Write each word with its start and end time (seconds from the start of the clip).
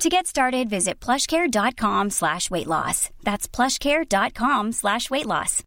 To 0.00 0.08
get 0.08 0.26
started, 0.26 0.70
visit 0.70 1.04
plushcare.com 1.04 2.10
slash 2.10 2.50
weight 2.50 2.66
loss. 2.66 3.10
That's 3.22 3.56
plushcare.com 3.56 4.72
slash 4.72 5.10
weight 5.10 5.26
loss. 5.26 5.62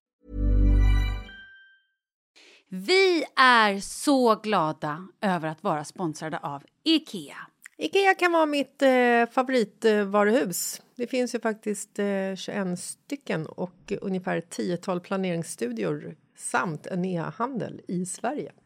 Vi 2.70 3.24
är 3.36 3.80
så 3.80 4.36
glada 4.36 5.08
över 5.22 5.48
att 5.48 5.64
vara 5.64 5.84
sponsrade 5.84 6.38
av 6.38 6.64
IKEA. 6.84 7.38
Ikea 7.78 8.14
kan 8.14 8.32
vara 8.32 8.46
mitt 8.46 8.82
eh, 8.82 9.26
favoritvaruhus. 9.32 10.82
Det 10.96 11.08
finns 11.08 11.36
ju 11.36 11.40
faktiskt 11.40 12.00
eh, 12.00 12.36
21 12.36 12.80
stycken 12.80 13.46
och 13.46 13.94
ungefär 14.02 14.42
10-tal 14.42 15.00
planeringsstudior 15.00 16.16
samt 16.38 16.88
en 16.88 17.06
e-handel 17.06 17.82
i 17.88 18.06
Sverige. 18.06 18.52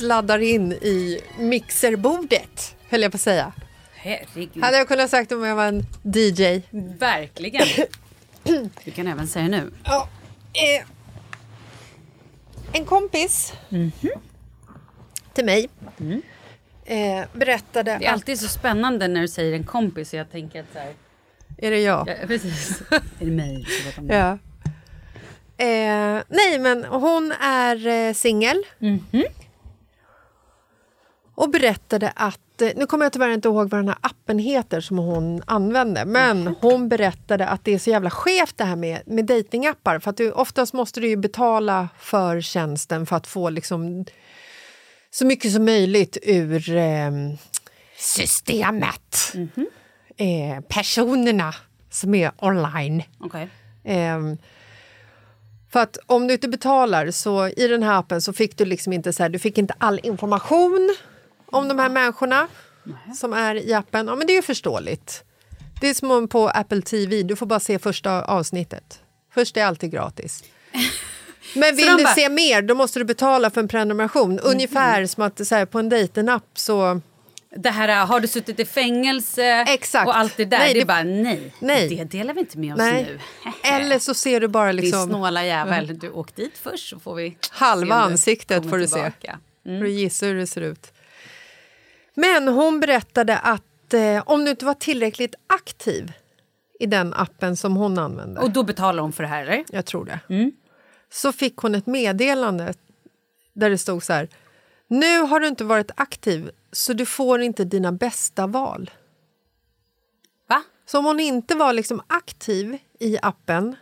Sladdar 0.00 0.38
in 0.38 0.72
i 0.72 1.20
mixerbordet, 1.38 2.76
höll 2.88 3.02
jag 3.02 3.12
på 3.12 3.16
att 3.16 3.20
säga. 3.20 3.52
Herregud. 3.94 4.64
Hade 4.64 4.76
jag 4.76 4.88
kunnat 4.88 5.10
sagt 5.10 5.32
om 5.32 5.44
jag 5.44 5.56
var 5.56 5.66
en 5.66 5.86
DJ. 6.02 6.60
Verkligen. 6.98 7.66
Du 8.84 8.90
kan 8.90 9.06
även 9.06 9.28
säga 9.28 9.48
nu. 9.48 9.70
Ja, 9.84 10.08
eh, 10.52 10.86
en 12.72 12.84
kompis 12.84 13.52
till 15.34 15.44
mig 15.44 15.68
eh, 16.84 17.24
berättade 17.32 17.96
Det 18.00 18.06
är 18.06 18.12
alltid 18.12 18.40
så 18.40 18.48
spännande 18.48 19.08
när 19.08 19.20
du 19.20 19.28
säger 19.28 19.52
en 19.52 19.64
kompis 19.64 20.12
och 20.12 20.18
jag 20.18 20.30
tänker 20.30 20.60
att 20.60 20.72
så 20.72 20.78
här, 20.78 20.94
Är 21.58 21.70
det 21.70 21.80
jag? 21.80 22.08
ja, 22.08 22.26
precis. 22.26 22.82
är 22.90 23.00
det 23.18 23.30
mig? 23.30 23.64
Så 23.94 24.00
det. 24.00 24.14
Ja. 24.14 24.38
Eh, 25.64 26.22
nej, 26.28 26.58
men 26.58 26.84
hon 26.84 27.32
är 27.40 27.86
eh, 27.86 28.14
singel. 28.14 28.62
Och 31.40 31.50
berättade 31.50 32.12
att, 32.16 32.62
eh, 32.62 32.70
nu 32.76 32.86
kommer 32.86 33.04
jag 33.04 33.12
tyvärr 33.12 33.30
inte 33.30 33.48
ihåg 33.48 33.70
vad 33.70 33.80
den 33.80 33.88
här 33.88 33.98
appen 34.00 34.38
heter 34.38 34.80
som 34.80 34.98
hon 34.98 35.42
använde, 35.46 36.04
men 36.04 36.54
hon 36.60 36.88
berättade 36.88 37.46
att 37.46 37.64
det 37.64 37.74
är 37.74 37.78
så 37.78 37.90
jävla 37.90 38.10
skevt 38.10 38.58
det 38.58 38.64
här 38.64 38.76
med, 38.76 39.02
med 39.06 39.24
datingappar 39.24 39.98
för 39.98 40.10
att 40.10 40.16
du, 40.16 40.32
oftast 40.32 40.72
måste 40.72 41.00
du 41.00 41.08
ju 41.08 41.16
betala 41.16 41.88
för 41.98 42.40
tjänsten 42.40 43.06
för 43.06 43.16
att 43.16 43.26
få 43.26 43.50
liksom 43.50 44.04
så 45.10 45.26
mycket 45.26 45.52
som 45.52 45.64
möjligt 45.64 46.18
ur 46.22 46.76
eh, 46.76 47.10
systemet. 47.96 49.32
Eh, 50.16 50.60
personerna 50.68 51.54
som 51.90 52.14
är 52.14 52.32
online. 52.38 53.02
Okej. 53.20 53.48
Ehm, 53.84 54.38
för 55.72 55.80
att 55.80 55.98
om 56.06 56.26
du 56.26 56.34
inte 56.34 56.48
betalar 56.48 57.10
så 57.10 57.48
i 57.48 57.68
den 57.68 57.82
här 57.82 57.98
appen 57.98 58.22
så 58.22 58.32
fick 58.32 58.58
du 58.58 58.64
liksom 58.64 58.92
inte 58.92 59.12
så 59.12 59.22
här, 59.22 59.30
du 59.30 59.38
fick 59.38 59.58
inte 59.58 59.74
all 59.78 60.00
information 60.02 60.96
om 61.50 61.68
de 61.68 61.78
här 61.78 61.88
människorna 61.88 62.48
som 63.16 63.32
är 63.32 63.54
i 63.54 63.72
appen. 63.74 64.06
Ja, 64.06 64.14
men 64.16 64.26
det 64.26 64.32
är 64.32 64.36
ju 64.36 64.42
förståeligt. 64.42 65.24
Det 65.80 65.88
är 65.88 65.94
som 65.94 66.28
på 66.28 66.48
Apple 66.48 66.82
TV, 66.82 67.22
du 67.22 67.36
får 67.36 67.46
bara 67.46 67.60
se 67.60 67.78
första 67.78 68.22
avsnittet. 68.24 69.00
Först 69.34 69.56
är 69.56 69.64
alltid 69.64 69.90
gratis. 69.90 70.44
Men 71.54 71.76
vill 71.76 71.86
du 71.86 72.04
bara- 72.04 72.14
se 72.14 72.28
mer, 72.28 72.62
då 72.62 72.74
måste 72.74 72.98
du 72.98 73.04
betala 73.04 73.50
för 73.50 73.60
en 73.60 73.68
prenumeration. 73.68 74.38
Ungefär 74.38 75.06
som 75.06 75.22
att 75.22 75.46
så 75.46 75.54
här, 75.54 75.66
på 75.66 75.78
en 75.78 75.88
dejtenapp 75.88 76.44
så 76.54 77.00
det 77.56 77.70
här 77.70 78.06
har 78.06 78.20
du 78.20 78.28
suttit 78.28 78.60
i 78.60 78.64
fängelse 78.64 79.44
Exakt. 79.68 80.08
och 80.08 80.16
allt 80.16 80.36
det 80.36 80.44
där. 80.44 80.58
Nej, 80.58 80.72
det 80.74 80.78
är 80.78 80.80
det- 80.80 80.86
bara 80.86 81.02
nej, 81.02 81.54
Nej. 81.60 81.88
det 81.88 82.04
delar 82.04 82.34
vi 82.34 82.40
inte 82.40 82.58
med 82.58 82.72
oss 82.72 82.78
Nej. 82.78 83.04
nu. 83.04 83.18
Eller 83.70 83.98
så 83.98 84.14
ser 84.14 84.40
du 84.40 84.48
bara 84.48 84.72
Din 84.72 84.76
liksom 84.84 85.08
snåla 85.08 85.44
jävel, 85.46 85.98
du 85.98 86.10
åk 86.10 86.36
dit 86.36 86.58
först 86.62 86.88
så 86.88 86.98
får 87.00 87.14
vi 87.14 87.36
halva 87.50 87.94
ansiktet 87.94 88.70
får 88.70 88.78
du 88.78 88.86
tillbaka. 88.86 89.38
se. 89.64 89.78
Får 89.78 89.84
du 89.84 89.90
gissa 89.90 90.26
hur 90.26 90.34
det 90.34 90.46
ser 90.46 90.60
ut. 90.60 90.92
Men 92.20 92.48
hon 92.48 92.80
berättade 92.80 93.38
att 93.38 93.94
eh, 93.94 94.22
om 94.26 94.44
du 94.44 94.50
inte 94.50 94.64
var 94.64 94.74
tillräckligt 94.74 95.34
aktiv 95.46 96.12
i 96.80 96.86
den 96.86 97.14
appen 97.14 97.56
som 97.56 97.76
hon 97.76 97.98
använde, 97.98 98.40
Och 98.40 98.50
då 98.50 98.62
betalar 98.62 99.02
hon 99.02 99.12
för 99.12 99.22
det 99.22 99.28
här 99.28 99.42
eller? 99.42 99.64
jag 99.70 99.86
tror 99.86 100.04
det, 100.04 100.20
så 101.12 101.32
fick 101.32 101.56
hon 101.56 101.74
ett 101.74 101.86
meddelande 101.86 102.74
där 103.52 103.70
det 103.70 103.78
stod 103.78 104.02
så 104.02 104.12
här. 104.12 104.28
Nu 104.88 105.20
har 105.20 105.40
du 105.40 105.48
inte 105.48 105.64
varit 105.64 105.90
aktiv 105.96 106.50
så 106.72 106.92
du 106.92 107.06
får 107.06 107.40
inte 107.40 107.64
dina 107.64 107.92
bästa 107.92 108.46
val. 108.46 108.90
Va? 110.48 110.62
Så 110.86 110.98
om 110.98 111.04
hon 111.04 111.20
inte 111.20 111.54
var 111.54 111.72
liksom 111.72 112.02
aktiv 112.06 112.78
i 112.98 113.18
appen, 113.22 113.76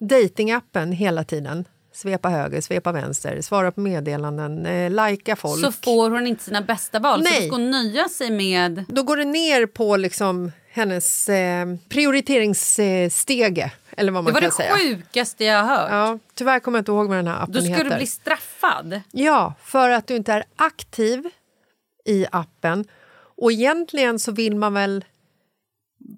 datingappen 0.00 0.92
hela 0.92 1.24
tiden, 1.24 1.64
svepa 1.98 2.28
höger, 2.28 2.60
svepa 2.60 2.92
vänster, 2.92 3.40
svara 3.40 3.72
på 3.72 3.80
meddelanden, 3.80 4.66
eh, 4.66 4.90
lajka 4.90 5.36
folk. 5.36 5.64
Så 5.64 5.72
får 5.72 6.10
hon 6.10 6.26
inte 6.26 6.44
sina 6.44 6.62
bästa 6.62 6.98
val. 6.98 7.18
Så 7.24 7.30
Nej. 7.30 7.40
då 7.40 7.46
ska 7.46 7.56
hon 7.56 7.70
nöja 7.70 8.08
sig 8.08 8.30
med... 8.30 8.84
Då 8.88 9.02
går 9.02 9.16
det 9.16 9.24
ner 9.24 9.66
på 9.66 9.96
liksom 9.96 10.52
hennes 10.72 11.28
eh, 11.28 11.66
prioriteringsstege, 11.88 13.72
eller 13.96 14.12
vad 14.12 14.20
Det 14.20 14.24
man 14.24 14.32
var 14.34 14.40
kan 14.40 14.50
det 14.50 14.54
säga. 14.56 14.76
sjukaste 14.76 15.44
jag 15.44 15.62
har 15.64 15.76
hört. 15.76 15.88
Ja, 15.90 16.18
tyvärr 16.34 16.60
kommer 16.60 16.78
jag 16.78 16.80
inte 16.80 16.90
ihåg 16.92 17.08
vad 17.08 17.16
den 17.18 17.26
här 17.26 17.42
appen 17.42 17.52
Då 17.54 17.60
ska 17.60 17.68
heter. 17.70 17.84
du 17.90 17.96
bli 17.96 18.06
straffad. 18.06 19.00
Ja, 19.12 19.54
för 19.64 19.90
att 19.90 20.06
du 20.06 20.16
inte 20.16 20.32
är 20.32 20.44
aktiv 20.56 21.28
i 22.04 22.26
appen. 22.32 22.84
Och 23.42 23.52
egentligen 23.52 24.18
så 24.18 24.32
vill 24.32 24.56
man 24.56 24.74
väl 24.74 25.04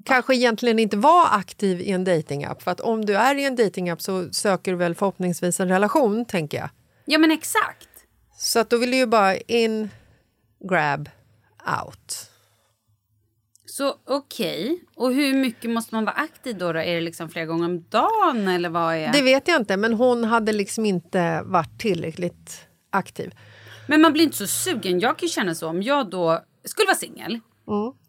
kanske 0.04 0.34
egentligen 0.34 0.78
inte 0.78 0.96
vara 0.96 1.28
aktiv 1.28 1.81
i 1.81 1.90
en 1.90 2.04
datingapp. 2.04 2.62
För 2.62 2.70
att 2.70 2.81
om 2.81 3.04
du 3.04 3.16
är 3.16 3.34
i 3.34 3.44
en 3.44 3.56
datingapp 3.56 4.02
så 4.02 4.32
söker 4.32 4.72
du 4.72 4.78
väl 4.78 4.94
förhoppningsvis 4.94 5.60
en 5.60 5.69
relation, 5.69 6.25
tänker 6.25 6.58
jag. 6.58 6.69
Ja 7.04 7.19
men 7.19 7.31
exakt. 7.31 7.88
Så 8.38 8.58
att 8.58 8.70
då 8.70 8.76
vill 8.76 8.90
du 8.90 8.96
ju 8.96 9.06
bara 9.06 9.37
in, 9.37 9.90
grab, 10.69 11.08
out. 11.84 12.31
Så 13.66 13.94
okej. 14.06 14.84
Och 14.94 15.14
hur 15.14 15.34
mycket 15.34 15.70
måste 15.70 15.94
man 15.94 16.04
vara 16.04 16.14
aktiv 16.14 16.58
då? 16.58 16.72
då? 16.72 16.78
Är 16.78 16.94
det 16.94 17.00
liksom 17.00 17.28
flera 17.28 17.46
gånger 17.46 17.64
om 17.64 17.84
dagen 17.88 18.48
eller 18.48 18.69
vad 18.69 18.94
är... 18.94 19.12
Det 19.12 19.22
vet 19.22 19.48
jag 19.48 19.60
inte, 19.60 19.76
men 19.76 19.94
hon 19.94 20.25
hade 20.25 20.52
liksom 20.52 20.86
inte 20.86 21.43
varit 21.44 21.81
tillräckligt 21.81 22.66
aktiv. 22.90 23.34
Men 23.86 24.00
man 24.00 24.12
blir 24.12 24.25
inte 24.25 24.36
så 24.36 24.46
sugen. 24.46 25.00
Jag 25.00 25.19
kan 25.19 25.28
känna 25.28 25.54
så 25.54 25.69
om 25.69 25.82
jag 25.82 26.10
då 26.10 26.44
skulle 26.64 26.86
vara 26.86 26.96
singel 26.96 27.40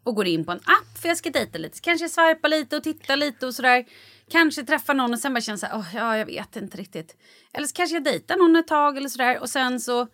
och 0.04 0.14
går 0.14 0.26
in 0.26 0.44
på 0.44 0.52
en 0.52 0.58
app 0.58 0.98
för 1.02 1.08
jag 1.08 1.16
ska 1.16 1.30
dejta 1.30 1.58
lite. 1.58 1.76
Så 1.76 1.82
kanske 1.82 2.04
jag 2.04 2.10
swipar 2.10 2.48
lite 2.48 2.76
och 2.76 2.82
tittar 2.82 3.16
lite 3.16 3.46
och 3.46 3.54
sådär. 3.54 3.84
Kanske 4.30 4.62
träffar 4.64 4.94
någon 4.94 5.12
och 5.12 5.18
sen 5.18 5.34
bara 5.34 5.40
känner 5.40 5.56
så 5.58 5.66
här, 5.66 5.76
"Åh, 5.78 5.86
ja 5.94 6.16
jag 6.18 6.26
vet 6.26 6.56
inte 6.56 6.76
riktigt. 6.78 7.16
Eller 7.52 7.66
så 7.66 7.72
kanske 7.74 7.96
jag 7.96 8.04
dejtar 8.04 8.36
någon 8.36 8.56
ett 8.56 8.66
tag 8.68 8.96
eller 8.96 9.08
sådär 9.08 9.40
och 9.40 9.48
sen 9.50 9.80
så 9.80 10.06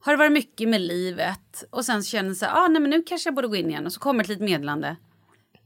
har 0.00 0.12
det 0.12 0.16
varit 0.16 0.32
mycket 0.32 0.68
med 0.68 0.80
livet 0.80 1.64
och 1.70 1.84
sen 1.84 2.02
så 2.04 2.10
känner 2.10 2.28
jag 2.30 2.36
så 2.36 2.46
här, 2.46 2.64
ah, 2.64 2.68
nej 2.68 2.80
men 2.82 2.90
nu 2.90 3.02
kanske 3.02 3.28
jag 3.28 3.34
borde 3.34 3.48
gå 3.48 3.56
in 3.56 3.70
igen 3.70 3.86
och 3.86 3.92
så 3.92 4.00
kommer 4.00 4.24
ett 4.24 4.28
litet 4.28 4.44
meddelande. 4.44 4.96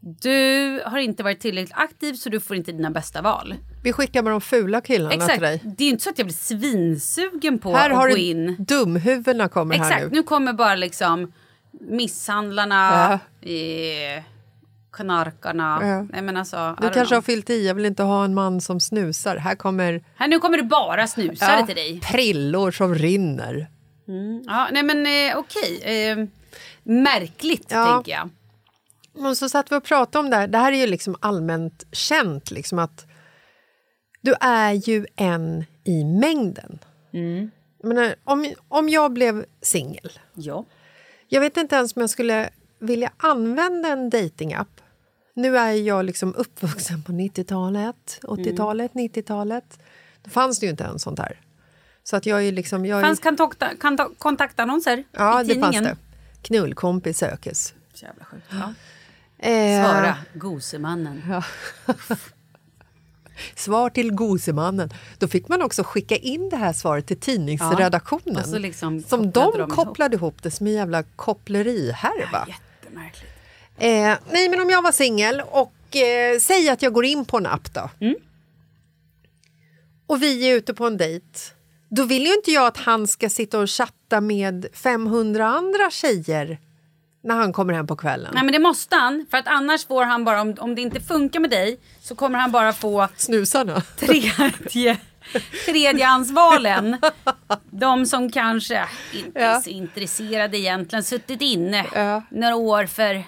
Du 0.00 0.80
har 0.86 0.98
inte 0.98 1.22
varit 1.22 1.40
tillräckligt 1.40 1.78
aktiv 1.78 2.14
så 2.14 2.28
du 2.28 2.40
får 2.40 2.56
inte 2.56 2.72
dina 2.72 2.90
bästa 2.90 3.22
val. 3.22 3.54
Vi 3.84 3.92
skickar 3.92 4.22
med 4.22 4.32
de 4.32 4.40
fula 4.40 4.80
killarna 4.80 5.10
till 5.10 5.20
Exakt. 5.22 5.40
dig. 5.40 5.62
Det 5.78 5.84
är 5.84 5.88
inte 5.88 6.04
så 6.04 6.10
att 6.10 6.18
jag 6.18 6.26
blir 6.26 6.34
svinsugen 6.36 7.58
på 7.58 7.74
Här 7.76 7.90
att 7.90 7.96
har 7.96 8.08
gå 8.08 8.14
du 8.14 8.20
in. 8.20 8.56
dumhuvudena 8.58 9.48
kommer 9.48 9.74
här 9.74 9.84
Exakt, 9.84 10.12
nu. 10.12 10.16
nu 10.16 10.22
kommer 10.22 10.52
bara 10.52 10.74
liksom 10.74 11.32
misshandlarna, 11.80 13.12
eh, 13.42 14.22
knarkarna. 14.92 15.78
Ja. 15.82 16.02
Nej, 16.02 16.22
men 16.22 16.36
alltså, 16.36 16.76
Du 16.80 16.82
kanske 16.82 17.04
know. 17.04 17.14
har 17.16 17.22
fyllt 17.22 17.50
i, 17.50 17.66
jag 17.66 17.74
vill 17.74 17.84
inte 17.86 18.02
ha 18.02 18.24
en 18.24 18.34
man 18.34 18.60
som 18.60 18.80
snusar. 18.80 19.36
Här 19.36 19.54
kommer 19.54 20.04
Här, 20.16 20.28
nu 20.28 20.38
kommer 20.38 20.56
det 20.56 20.62
bara 20.64 21.06
snusare 21.06 21.60
ja, 21.60 21.66
till 21.66 21.74
dig. 21.76 22.00
prillor 22.00 22.70
som 22.70 22.94
rinner. 22.94 23.66
Ja, 24.46 24.68
nej 24.72 24.82
men 24.82 25.06
eh, 25.06 25.38
okej. 25.38 25.80
Eh, 26.10 26.26
märkligt 26.82 27.66
Ja. 27.70 27.86
tänker 27.94 28.12
jag. 28.12 28.28
Och 29.26 29.36
så 29.36 29.48
satt 29.48 29.72
vi 29.72 29.76
och 29.76 29.84
pratade 29.84 30.24
om 30.24 30.30
det 30.30 30.36
här. 30.36 30.46
Det 30.48 30.58
här 30.58 30.72
är 30.72 30.76
ju 30.76 30.86
liksom 30.86 31.16
allmänt 31.20 31.84
känt, 31.92 32.50
liksom 32.50 32.78
att 32.78 33.06
du 34.20 34.34
är 34.40 34.72
ju 34.72 35.06
en 35.16 35.64
i 35.84 36.04
mängden. 36.04 36.78
Jag 37.82 37.88
menar, 37.88 38.14
om, 38.24 38.52
om 38.68 38.88
jag 38.88 39.12
blev 39.12 39.44
singel, 39.62 40.10
Ja. 40.34 40.64
Jag 41.28 41.40
vet 41.40 41.56
inte 41.56 41.76
ens 41.76 41.96
om 41.96 42.00
jag 42.00 42.10
skulle 42.10 42.50
vilja 42.78 43.12
använda 43.16 43.88
en 43.88 44.10
datingapp. 44.10 44.80
Nu 45.34 45.58
är 45.58 45.72
jag 45.72 46.04
liksom 46.04 46.34
uppvuxen 46.34 47.02
på 47.02 47.12
90-talet, 47.12 48.18
80-talet, 48.22 48.92
90-talet. 48.92 49.78
Då 50.24 50.30
fanns 50.30 50.58
det 50.58 50.66
ju 50.66 50.70
inte 50.70 50.84
ens 50.84 51.02
sånt 51.02 51.18
här. 51.18 51.40
Så 52.02 52.16
att 52.16 52.26
jag 52.26 52.44
är 52.44 52.52
liksom... 52.52 52.86
Jag 52.86 52.98
är, 52.98 53.02
Fanns 53.04 53.20
kontakta, 53.20 53.70
kontaktannonser 54.18 55.04
ja, 55.12 55.42
i 55.42 55.46
det 55.46 55.60
fanns 55.60 55.74
tidningen? 55.74 55.84
det. 55.84 55.96
Knullkompis 56.42 57.18
sökes. 57.18 57.74
Jävla 57.94 58.24
sjukt. 58.24 58.46
Ja. 58.50 58.72
Eh, 59.48 59.84
Svara, 59.84 60.16
gosemannen. 60.34 61.22
Svar 63.54 63.90
till 63.90 64.12
gosemannen. 64.12 64.90
Då 65.18 65.28
fick 65.28 65.48
man 65.48 65.62
också 65.62 65.82
skicka 65.84 66.16
in 66.16 66.48
det 66.48 66.56
här 66.56 66.72
svaret 66.72 67.06
till 67.06 67.20
tidningsredaktionen. 67.20 68.44
Ja, 68.52 68.58
liksom 68.58 69.02
som 69.02 69.30
de 69.30 69.58
de 69.58 69.70
kopplade 69.70 70.16
ihop 70.16 70.42
det 70.42 70.50
som 70.50 70.66
en 70.66 70.72
jävla 70.72 71.02
kopplerihärva. 71.02 72.46
Jättemärkligt. 72.48 73.32
Eh, 73.78 74.14
nej, 74.32 74.48
men 74.48 74.60
om 74.60 74.70
jag 74.70 74.82
var 74.82 74.92
singel 74.92 75.42
och 75.46 75.96
eh, 75.96 76.38
säg 76.38 76.68
att 76.68 76.82
jag 76.82 76.92
går 76.92 77.04
in 77.04 77.24
på 77.24 77.36
en 77.36 77.46
app 77.46 77.74
då. 77.74 77.90
Mm. 78.00 78.16
Och 80.06 80.22
vi 80.22 80.50
är 80.50 80.56
ute 80.56 80.74
på 80.74 80.86
en 80.86 80.96
dejt. 80.96 81.38
Då 81.88 82.04
vill 82.04 82.26
ju 82.26 82.34
inte 82.34 82.50
jag 82.50 82.66
att 82.66 82.76
han 82.76 83.08
ska 83.08 83.30
sitta 83.30 83.58
och 83.58 83.70
chatta 83.70 84.20
med 84.20 84.66
500 84.72 85.46
andra 85.46 85.90
tjejer 85.90 86.58
när 87.26 87.34
han 87.36 87.52
kommer 87.52 87.72
hem 87.74 87.86
på 87.86 87.96
kvällen. 87.96 88.30
Nej 88.34 88.44
men 88.44 88.52
det 88.52 88.58
måste 88.58 88.96
han, 88.96 89.26
för 89.30 89.38
att 89.38 89.48
annars 89.48 89.86
får 89.86 90.04
han 90.04 90.24
bara, 90.24 90.40
om, 90.40 90.54
om 90.60 90.74
det 90.74 90.80
inte 90.82 91.00
funkar 91.00 91.40
med 91.40 91.50
dig 91.50 91.80
så 92.00 92.14
kommer 92.14 92.38
han 92.38 92.52
bara 92.52 92.72
få 92.72 93.08
Snusarna. 93.16 93.80
tredje, 93.96 94.98
tredjehandsvalen. 95.66 96.96
De 97.70 98.06
som 98.06 98.32
kanske 98.32 98.84
inte 99.14 99.40
är 99.40 99.52
Ja. 99.52 99.60
så 99.60 99.70
intresserade 99.70 100.58
egentligen, 100.58 101.02
suttit 101.04 101.40
inne 101.42 101.86
Ja. 101.94 102.22
några 102.30 102.56
år 102.56 102.86
för 102.86 103.22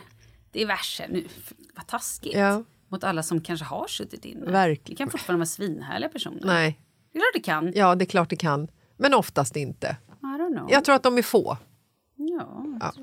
diverse. 0.53 1.07
Nu, 1.09 1.25
vad 1.77 1.87
taskigt. 1.87 2.35
Ja. 2.37 2.63
Mot 2.91 3.05
alla 3.05 3.23
som 3.23 3.41
kanske 3.41 3.67
har 3.67 3.87
suttit 3.89 4.25
inne. 4.25 4.51
Verkligen. 4.51 4.97
Det 4.97 5.05
kan 5.05 5.11
fortfarande 5.11 5.39
vara 5.39 5.47
svinhärliga 5.47 6.09
personer. 6.11 6.41
Nej, 6.45 6.79
Det 7.13 7.19
är 7.19 7.21
klart 7.21 7.33
det 7.35 7.41
kan. 7.41 7.73
ja 7.75 7.95
det 7.95 8.05
är 8.05 8.07
klart 8.07 8.31
det 8.31 8.37
kan. 8.37 8.69
Men 8.97 9.15
oftast 9.15 9.57
inte. 9.57 9.97
Jag 10.69 10.85
tror 10.85 10.95
att 10.95 11.03
de 11.03 11.19
är 11.19 11.23
få. 11.23 11.57
Ja, 12.19 12.65
att- 12.81 12.97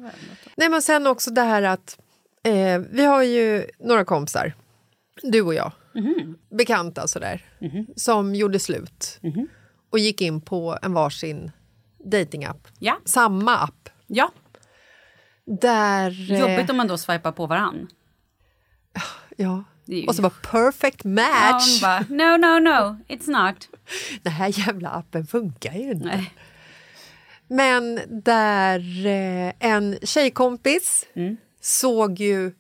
Nej, 0.58 0.70
men 0.70 0.82
sen 0.82 1.08
också 1.08 1.32
det 1.32 1.42
här 1.42 1.62
att 1.62 2.00
eh, 2.44 2.80
vi 2.92 3.06
har 3.06 3.24
ju 3.24 3.66
några 3.80 4.06
kompisar, 4.06 4.54
du 5.22 5.42
och 5.42 5.54
jag, 5.54 5.72
bekanta 6.58 7.08
sådär, 7.08 7.46
som 7.96 8.36
gjorde 8.36 8.60
slut 8.60 9.20
och 9.90 10.00
gick 10.00 10.22
in 10.22 10.42
på 10.42 10.78
en 10.82 10.94
varsin 10.94 11.52
datingapp. 12.12 12.68
Ja. 12.80 12.98
Samma 13.06 13.58
app. 13.58 13.90
ja, 14.08 14.32
Där... 15.62 16.32
eh, 16.32 16.40
jobbigt 16.40 16.70
om 16.70 16.78
man 16.78 16.88
då 16.88 16.98
swipar 16.98 17.32
på 17.32 17.48
varann. 17.48 17.88
Ja. 19.38 19.64
Ju- 19.86 20.08
Och 20.08 20.16
så 20.16 20.22
var 20.22 20.30
perfect 20.30 21.02
Ja, 21.06 21.10
match. 21.12 21.82
man 21.82 22.06
bara, 22.08 22.16
no, 22.16 22.38
no, 22.38 22.60
no, 22.70 22.98
it's 23.08 23.30
not. 23.46 23.70
Den 24.22 24.34
här 24.34 24.60
jävla 24.68 24.90
appen 24.90 25.28
funkar 25.28 25.74
ju 25.74 25.92
inte. 25.92 26.06
Nej. 26.06 26.34
Men 27.48 28.00
där 28.24 29.06
eh, 29.06 29.54
en 29.60 29.98
tjejkompis 30.04 31.06
Mm. 31.16 31.38
såg 31.62 32.20
ju, 32.20 32.52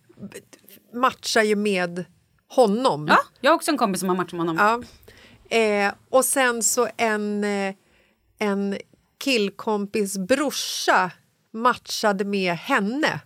matchar 0.93 1.41
ju 1.41 1.55
med 1.55 2.05
honom. 2.47 3.07
Ja, 3.09 3.17
jag 3.41 3.51
har 3.51 3.55
också 3.55 3.71
en 3.71 3.77
kompis 3.77 3.99
som 3.99 4.09
har 4.09 4.15
matchat 4.15 4.33
med 4.33 4.47
honom. 4.47 4.83
Ja. 5.49 5.57
Eh, 5.57 5.93
och 6.09 6.25
sen 6.25 6.63
så 6.63 6.87
en, 6.97 7.43
eh, 7.43 7.73
en 8.39 8.77
killkompis 9.17 10.17
brorsa 10.17 11.11
matchade 11.53 12.25
med 12.25 12.53
henne. 12.57 13.19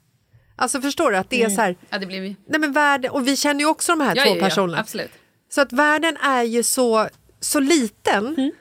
Alltså 0.56 0.82
förstår 0.82 1.12
du 1.12 1.18
att 1.18 1.30
det 1.30 1.44
är 1.44 1.50
så 1.50 1.62
här, 1.62 1.78
Ja, 1.90 1.98
det 2.00 2.06
blir... 2.06 2.20
nej 2.22 2.60
men 2.60 2.72
världen, 2.74 3.12
och 3.12 3.28
vi 3.28 3.36
känner 3.38 3.60
ju 3.60 3.66
också 3.66 3.92
de 3.92 4.02
här 4.02 4.16
Ja, 4.16 4.24
två 4.24 4.30
ja, 4.30 4.36
ja, 4.36 4.44
personerna. 4.44 4.80
absolut. 4.80 5.12
Så 5.50 5.62
att 5.62 5.74
världen 5.74 6.18
är 6.18 6.44
ju 6.44 6.64
så, 6.64 7.08
så 7.40 7.60
liten 7.60 8.28
Mm. 8.28 8.52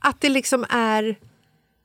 att 0.00 0.20
det 0.20 0.28
liksom 0.28 0.64
är... 0.70 1.16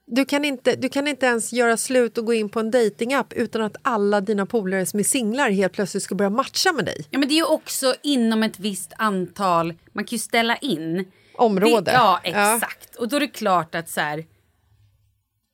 Du 0.09 0.25
kan, 0.25 0.45
inte, 0.45 0.75
du 0.75 0.89
kan 0.89 1.07
inte 1.07 1.25
ens 1.25 1.53
göra 1.53 1.77
slut 1.77 2.17
och 2.17 2.25
gå 2.25 2.33
in 2.33 2.49
på 2.49 2.59
en 2.59 2.71
datingapp 2.71 3.33
utan 3.33 3.61
att 3.61 3.75
alla 3.81 4.21
dina 4.21 4.45
polare 4.45 4.85
som 4.85 4.99
är 4.99 5.03
singlar 5.03 5.49
helt 5.49 5.73
plötsligt 5.73 6.03
ska 6.03 6.15
börja 6.15 6.29
matcha 6.29 6.71
med 6.73 6.85
dig. 6.85 7.05
Ja, 7.09 7.19
men 7.19 7.27
det 7.27 7.33
är 7.33 7.37
ju 7.37 7.45
också 7.45 7.95
inom 8.03 8.43
ett 8.43 8.59
visst 8.59 8.93
antal, 8.97 9.73
man 9.93 10.03
kan 10.03 10.15
ju 10.15 10.19
ställa 10.19 10.57
in. 10.57 11.11
Område. 11.35 11.81
Det, 11.81 11.91
ja, 11.91 12.19
Ja. 12.23 12.55
exakt. 12.55 12.95
Och 12.95 13.07
då 13.09 13.15
är 13.15 13.19
det 13.19 13.27
klart 13.27 13.75
att 13.75 13.89
så 13.89 14.01
här, 14.01 14.25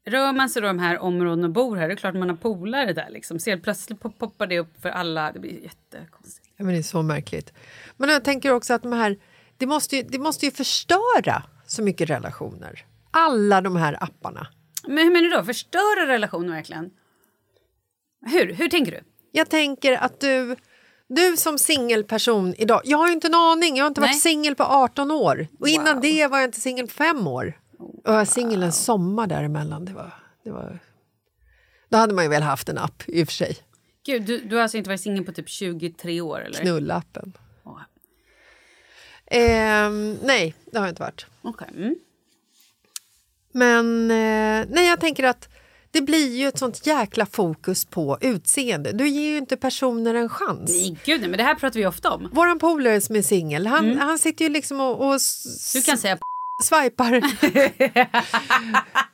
rör 0.07 0.33
man 0.33 0.49
sig 0.49 0.61
då 0.61 0.67
de 0.67 0.79
här 0.79 0.99
områdena 0.99 1.47
och 1.47 1.53
bor 1.53 1.75
här, 1.75 1.87
det 1.87 1.93
är 1.93 1.95
klart 1.95 2.15
man 2.15 2.29
har 2.29 2.35
polare 2.37 2.93
där 2.93 3.09
liksom. 3.09 3.39
Så 3.39 3.49
helt 3.49 3.63
plötsligt 3.63 3.99
pop- 3.99 4.19
poppar 4.19 4.47
det 4.47 4.59
upp 4.59 4.81
för 4.81 4.89
alla. 4.89 5.31
Det 5.31 5.39
blir 5.39 5.63
jättekonstigt. 5.63 6.47
Ja, 6.57 6.63
men 6.65 6.73
det 6.73 6.79
är 6.79 6.83
så 6.83 7.01
märkligt. 7.01 7.53
Men 7.97 8.09
jag 8.09 8.23
tänker 8.23 8.51
också 8.51 8.73
att 8.73 8.83
de 8.83 8.91
här, 8.93 9.17
det, 9.57 9.65
måste 9.65 9.95
ju, 9.95 10.03
det 10.03 10.19
måste 10.19 10.45
ju 10.45 10.51
förstöra 10.51 11.43
så 11.67 11.83
mycket 11.83 12.09
relationer. 12.09 12.85
Alla 13.13 13.61
de 13.61 13.75
här 13.75 14.03
apparna. 14.03 14.47
Men 14.87 14.97
hur 14.97 15.11
menar 15.11 15.29
du 15.29 15.29
då? 15.29 15.43
Förstöra 15.43 16.07
relationen 16.07 16.51
verkligen? 16.51 16.89
Hur? 18.25 18.53
Hur 18.53 18.69
tänker 18.69 18.91
du? 18.91 19.01
Jag 19.31 19.49
tänker 19.49 19.93
att 19.93 20.19
du, 20.19 20.55
du 21.07 21.37
som 21.37 21.57
singelperson 21.57 22.53
idag... 22.57 22.81
Jag 22.83 22.97
har 22.97 23.07
ju 23.07 23.13
inte 23.13 23.27
en 23.27 23.35
aning. 23.35 23.77
Jag 23.77 23.83
har 23.83 23.87
inte 23.87 24.01
Nej. 24.01 24.09
varit 24.09 24.21
singel 24.21 24.55
på 24.55 24.63
18 24.63 25.11
år. 25.11 25.47
Och 25.59 25.67
innan 25.67 26.01
det 26.01 26.27
var 26.27 26.37
jag 26.37 26.47
inte 26.47 26.61
singel 26.61 26.87
på 26.87 26.93
fem 26.93 27.27
år. 27.27 27.59
Och 27.79 28.01
jag 28.03 28.13
var 28.13 28.25
singel 28.25 28.63
en 28.63 28.71
sommar 28.71 29.27
däremellan. 29.27 29.85
Det 29.85 29.93
var, 29.93 30.11
det 30.43 30.51
var... 30.51 30.79
Då 31.89 31.97
hade 31.97 32.13
man 32.13 32.23
ju 32.23 32.29
väl 32.29 32.43
haft 32.43 32.69
en 32.69 32.77
app 32.77 33.03
i 33.07 33.23
och 33.23 33.27
för 33.27 33.33
sig. 33.33 33.57
Gud, 34.05 34.25
du, 34.25 34.39
du 34.39 34.55
har 34.55 34.63
alltså 34.63 34.77
inte 34.77 34.89
varit 34.89 35.01
singel 35.01 35.23
på 35.23 35.31
typ 35.31 35.49
23 35.49 36.21
år 36.21 36.41
eller? 36.41 36.59
Knullappen. 36.59 37.33
Ehm, 39.25 40.17
nej, 40.23 40.55
det 40.71 40.77
har 40.77 40.85
jag 40.85 40.91
inte 40.91 41.01
varit. 41.01 41.25
Okej. 41.41 41.67
Mm. 41.75 41.95
Men 43.53 44.11
eh, 44.11 44.67
nej, 44.69 44.87
jag 44.87 44.99
tänker 44.99 45.23
att 45.23 45.49
det 45.91 46.01
blir 46.01 46.35
ju 46.37 46.47
ett 46.47 46.57
sånt 46.59 46.87
jäkla 46.87 47.25
fokus 47.25 47.85
på 47.85 48.17
utseende. 48.21 48.91
Du 48.91 49.07
ger 49.07 49.29
ju 49.31 49.37
inte 49.37 49.57
personer 49.57 50.13
en 50.13 50.29
chans. 50.29 50.71
Nej, 50.71 50.97
gud 51.05 51.21
nej, 51.21 51.29
men 51.29 51.37
det 51.37 51.43
här 51.43 51.55
pratar 51.55 51.79
vi 51.79 51.85
ofta 51.85 52.11
om. 52.11 52.29
Våran 52.33 52.59
polare 52.59 53.01
som 53.01 53.15
är 53.15 53.21
singel, 53.21 53.67
han, 53.67 53.97
han 53.97 54.19
sitter 54.19 54.45
ju 54.45 54.51
liksom 54.51 54.79
och, 54.81 55.07
och 55.07 55.19
Du 55.73 55.81
kan 55.81 55.97
säga 55.97 56.17
swipar. 56.63 57.11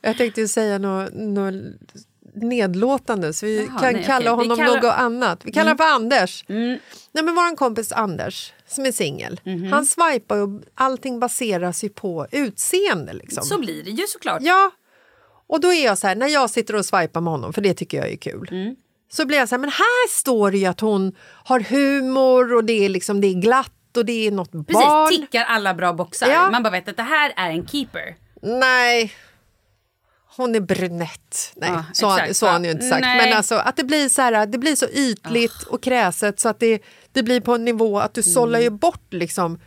jag 0.00 0.16
tänkte 0.18 0.40
ju 0.40 0.48
säga 0.48 0.78
något, 0.78 1.12
något 1.14 1.54
nedlåtande 2.34 3.32
så 3.32 3.46
vi 3.46 3.66
Jaha, 3.66 3.80
kan 3.80 3.92
nej, 3.94 4.04
kalla. 4.04 4.24
Vi 4.36 4.36
honom 4.36 4.56
kallar- 4.58 4.70
Mm. 4.72 4.82
något 4.84 4.94
annat. 4.98 5.44
Vi 5.44 5.52
kallar 5.52 5.64
honom 5.64 5.78
för 5.78 5.94
Anders. 5.94 6.44
Nej, 6.48 7.24
men 7.24 7.34
vår 7.34 7.56
kompis 7.56 7.92
Anders 7.92 8.52
som 8.70 8.86
är 8.86 8.92
singel, 8.92 9.40
Mhm. 9.44 9.72
han 9.72 9.86
swipar 9.86 10.36
och 10.38 10.48
allting 10.74 11.20
baseras 11.20 11.84
ju 11.84 11.88
på 11.88 12.26
utseende. 12.32 13.12
Liksom. 13.12 13.44
Så 13.44 13.58
blir 13.60 13.82
det 13.84 13.90
ju 13.90 14.06
såklart. 14.06 14.38
Ja, 14.42 14.70
och 15.46 15.60
då 15.60 15.72
är 15.72 15.84
jag 15.84 15.98
så 15.98 16.06
här, 16.06 16.14
när 16.14 16.26
jag 16.28 16.50
sitter 16.50 16.74
och 16.76 16.86
swipar 16.86 17.20
med 17.20 17.30
honom, 17.32 17.52
för 17.52 17.60
det 17.62 17.74
tycker 17.74 17.98
jag 17.98 18.08
är 18.12 18.16
kul. 18.16 18.48
Mm. 18.50 18.74
Så 19.12 19.26
blir 19.26 19.38
jag 19.38 19.48
så 19.48 19.54
här, 19.54 19.60
men 19.60 19.70
här 19.70 20.08
står 20.08 20.50
det 20.50 20.58
ju 20.58 20.66
att 20.66 20.80
hon 20.80 21.12
har 21.44 21.60
humor 21.60 22.54
och 22.54 22.64
det 22.64 22.84
är, 22.84 22.88
liksom, 22.88 23.20
det 23.20 23.26
är 23.26 23.34
glatt 23.40 23.96
och 23.96 24.04
det 24.04 24.26
är 24.26 24.30
något 24.30 24.52
Precis, 24.52 24.74
barn. 24.74 25.08
tickar 25.10 25.44
alla 25.44 25.74
bra 25.74 25.92
boxar. 25.92 26.28
Ja. 26.30 26.50
Man 26.50 26.62
bara 26.62 26.70
vet 26.70 26.88
att 26.88 26.96
det 26.96 27.02
här 27.02 27.32
är 27.36 27.50
en 27.50 27.66
keeper. 27.68 28.16
Nej, 28.42 29.12
hon 30.36 30.54
är 30.54 30.60
brunett. 30.60 31.52
Nej, 31.56 31.70
Ja, 31.70 31.84
så, 31.92 32.12
exakt, 32.16 32.36
så 32.36 32.46
har 32.46 32.52
han 32.52 32.64
ju 32.64 32.70
inte 32.70 32.88
sagt. 32.88 33.00
Nej. 33.00 33.26
Men 33.26 33.36
alltså, 33.36 33.54
att 33.54 33.76
det 33.76 33.84
blir 33.84 34.08
så 34.08 34.22
här, 34.22 34.46
det 34.46 34.58
blir 34.58 34.76
så 34.76 34.86
ytligt 34.88 35.62
och 35.62 35.82
kräset 35.82 36.40
så 36.40 36.48
att 36.48 36.60
det, 36.60 36.82
det 37.12 37.22
blir 37.22 37.40
på 37.40 37.54
en 37.54 37.64
nivå 37.64 37.98
att 37.98 38.14
du 38.14 38.22
sållar 38.22 38.58
Mm. 38.58 38.72
ju 38.72 38.78
bort 38.78 39.12
liksom, 39.12 39.58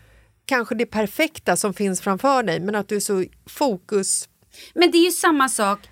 kanske 0.45 0.75
det 0.75 0.85
perfekta 0.85 1.55
som 1.55 1.73
finns 1.73 2.01
framför 2.01 2.43
dig 2.43 2.59
men 2.59 2.75
att 2.75 2.87
du 2.87 2.95
är 2.95 2.99
så 2.99 3.25
fokus... 3.45 4.29
Men 4.73 4.91
det 4.91 4.97
är 4.97 5.05
ju 5.05 5.11
samma 5.11 5.49
sak 5.49 5.89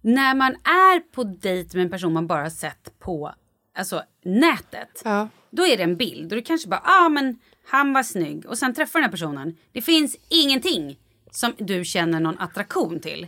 när 0.00 0.34
man 0.34 0.52
är 0.64 1.00
på 1.00 1.24
dejt 1.24 1.76
med 1.76 1.84
en 1.84 1.90
person 1.90 2.12
man 2.12 2.26
bara 2.26 2.50
sett 2.50 2.98
på 2.98 3.34
alltså, 3.78 4.02
nätet. 4.24 5.02
Ja. 5.04 5.28
Då 5.50 5.66
är 5.66 5.76
det 5.76 5.82
en 5.82 5.96
bild 5.96 6.32
och 6.32 6.36
du 6.36 6.42
kanske 6.42 6.68
bara, 6.68 6.82
ah, 6.84 7.08
men 7.08 7.38
han 7.70 7.92
var 7.92 8.02
snygg 8.02 8.46
och 8.46 8.58
sen 8.58 8.74
träffar 8.74 8.98
den 8.98 9.04
här 9.04 9.10
personen. 9.10 9.56
Det 9.72 9.82
finns 9.82 10.16
ingenting 10.28 10.98
som 11.30 11.52
du 11.58 11.84
känner 11.84 12.20
någon 12.20 12.38
attraktion 12.38 13.00
till. 13.00 13.26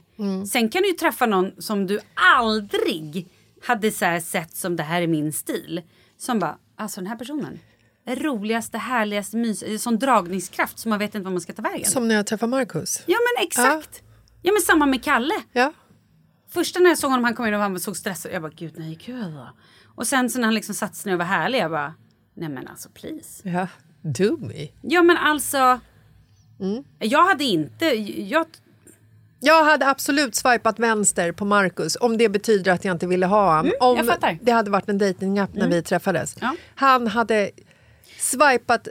Sen 0.53 0.69
kan 0.69 0.83
du 0.83 0.89
ju 0.89 0.95
träffa 0.95 1.27
någon 1.27 1.62
som 1.62 1.87
du 1.87 2.00
aldrig 2.15 3.29
hade 3.62 3.91
så 3.91 4.19
sett 4.23 4.57
som 4.57 4.77
det 4.77 4.83
här 4.83 5.03
är 5.03 5.07
min 5.07 5.33
stil. 5.33 5.83
Som 6.17 6.39
bara, 6.39 6.59
alltså 6.81 7.01
den 7.01 7.07
här 7.07 7.17
personen. 7.17 7.59
Roligaste, 8.07 8.79
härligaste, 8.79 9.37
mys, 9.37 9.83
sån 9.83 9.99
dragningskraft 9.99 10.79
som 10.79 10.91
man 10.91 10.99
vet 10.99 11.15
inte 11.15 11.25
var 11.25 11.31
man 11.31 11.41
ska 11.41 11.53
ta 11.53 11.63
vägen. 11.63 11.91
Som 11.91 12.09
när 12.09 12.15
jag 12.15 12.27
träffar 12.27 12.47
Marcus. 12.47 13.03
Ja 13.07 13.17
men 13.37 13.47
exakt. 13.47 14.03
Ja. 14.43 14.53
men 14.53 14.63
samma 14.63 14.87
med 14.87 15.05
Kalle. 15.05 15.35
Ja. 15.53 15.73
Första 16.49 16.81
när 16.81 16.89
jag 16.91 16.99
såg 16.99 17.11
honom, 17.11 17.25
han 17.25 17.35
kom 17.35 17.47
in 17.47 17.55
och 17.55 17.61
han 17.61 17.81
såg 17.81 17.97
stressad 17.97 18.33
Jag 18.33 18.43
bara, 18.43 18.53
gud 18.57 18.73
nej, 18.77 18.99
gud 19.07 19.25
då. 19.33 19.49
Och 19.95 20.07
sen 20.07 20.31
så 20.31 20.39
när 20.39 20.45
han 20.45 20.55
liksom 20.55 20.75
satte 20.75 20.97
sig 20.97 21.11
ner 21.11 21.15
och 21.15 21.19
var 21.19 21.27
härlig, 21.27 21.59
jag 21.59 21.71
bara, 21.71 21.95
nej 22.35 22.49
men 22.49 22.69
alltså 22.69 22.89
please. 22.89 23.49
ja. 23.49 23.69
Do 24.03 24.37
me. 24.37 24.69
Ja 24.83 25.03
men 25.03 25.17
alltså. 25.17 25.81
Mm. 26.61 26.85
Jag 26.99 27.25
hade 27.29 27.45
inte, 27.45 27.85
jag, 28.21 28.47
Jag 29.41 29.65
hade 29.65 29.87
absolut 29.89 30.35
swipat 30.35 30.79
vänster 30.79 31.33
på 31.33 31.45
Marcus 31.45 31.97
om 32.01 32.19
det 32.19 32.29
betyder 32.29 32.73
att 32.73 32.85
jag 32.85 32.95
inte 32.95 33.07
ville 33.07 33.27
ha 33.27 33.57
honom. 33.57 33.73
om 33.81 33.97
jag 33.97 34.07
fattar. 34.07 34.39
det 34.43 34.53
hade 34.53 34.71
varit 34.71 34.89
en 34.89 34.99
dejtingapp 34.99 35.51
när 35.55 35.69
vi 35.69 35.83
träffades. 35.83 36.37
Ja. 36.41 36.57
Han 36.75 37.07
hade 37.07 37.51
swipat 38.19 38.89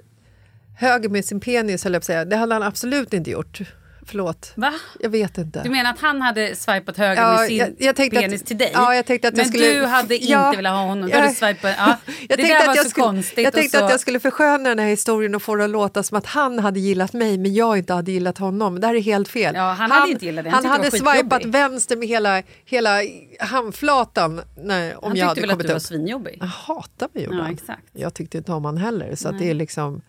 höger 0.77 1.10
med 1.10 1.25
sin 1.25 1.39
penis, 1.39 1.84
höll 1.84 1.94
jag 1.94 2.01
på 2.01 2.03
att 2.03 2.06
säga. 2.06 2.25
Det 2.25 2.36
hade 2.36 2.53
han 2.53 2.63
absolut 2.63 3.13
inte 3.13 3.32
gjort. 3.32 3.60
Förlåt. 4.09 4.51
va? 4.55 4.73
Jag 4.99 5.09
vet 5.09 5.37
inte. 5.37 5.63
Du 5.63 5.69
menar 5.69 5.89
att 5.91 5.99
han 5.99 6.21
hade 6.21 6.55
swipat 6.55 6.97
höger 6.97 7.21
Ja, 7.21 7.31
med 7.37 7.47
sin 7.47 7.57
jag- 7.57 7.73
jag 7.77 7.95
penis 7.95 8.41
att- 8.41 8.47
till 8.47 8.57
dig? 8.57 8.71
ja, 8.73 8.95
jag 8.95 9.05
tänkte 9.05 9.27
att 9.27 9.37
jag 9.37 9.43
men 9.43 9.53
skulle- 9.53 9.73
du 9.79 9.85
hade 9.85 10.15
inte 10.17 10.31
Ja, 10.31 10.51
velat 10.55 10.73
ha 10.73 10.79
honom, 10.81 11.05
du 11.09 11.11
jag- 11.15 11.21
hade 11.21 11.33
swipat, 11.33 11.75
ja. 11.77 11.97
Jag 12.29 12.37
det 12.39 12.43
där 12.47 12.55
att 12.61 12.67
var 12.67 12.75
jag, 12.75 12.83
så 12.85 12.89
skulle, 12.89 13.03
konstigt. 13.05 13.43
jag 13.43 13.53
tänkte 13.53 13.77
så, 13.77 13.83
att 13.85 13.91
jag 13.91 13.99
skulle 13.99 14.19
försköna 14.19 14.69
den 14.69 14.79
här 14.79 14.87
historien 14.87 15.35
och 15.35 15.41
få 15.41 15.55
det 15.55 15.63
att 15.63 15.69
låta 15.69 16.03
som 16.03 16.17
att 16.17 16.25
han 16.25 16.59
hade 16.59 16.79
gillat 16.79 17.13
mig 17.13 17.37
men 17.37 17.53
jag 17.53 17.77
inte 17.77 17.93
hade 17.93 18.11
gillat 18.11 18.37
honom. 18.37 18.79
Det 18.79 18.87
här 18.87 18.95
är 18.95 19.01
helt 19.01 19.27
fel. 19.27 19.55
Ja, 19.55 19.71
han 19.73 19.91
hade 19.91 20.11
inte 20.11 20.25
gillat 20.25 20.43
dig. 20.45 20.51
Han 20.53 20.65
Han, 20.65 20.79
tyckte 20.81 21.05
hade 21.05 21.13
det 21.13 21.19
var 21.29 21.39
swipat 21.39 21.45
vänster 21.45 21.95
med 21.97 22.07
hela, 22.07 22.43
hela 22.65 23.01
handflatan 23.39 24.41
när, 24.57 24.95
om 25.05 25.07
han 25.07 25.17
jag 25.17 25.29
tyckte 25.35 25.41
hade 25.41 25.41
väl 25.41 25.49
att 25.49 25.53
kommit 25.53 25.67
du 25.67 25.73
var 25.73 25.79
upp. 25.79 25.83
svinjobbig? 25.83 26.37
Jag 26.39 26.47
hatar 26.47 27.09
mig 27.13 27.23
gjorde 27.23 27.37
Ja, 27.37 27.43
han. 27.43 27.53
exakt. 27.53 27.83
Jag 27.93 28.13
tyckte 28.13 28.37
inte 28.37 28.51
om 28.51 28.65
han 28.65 28.77
heller. 28.77 29.15
Så 29.15 29.31
det 29.31 29.49
är 29.49 29.53
liksom... 29.53 30.01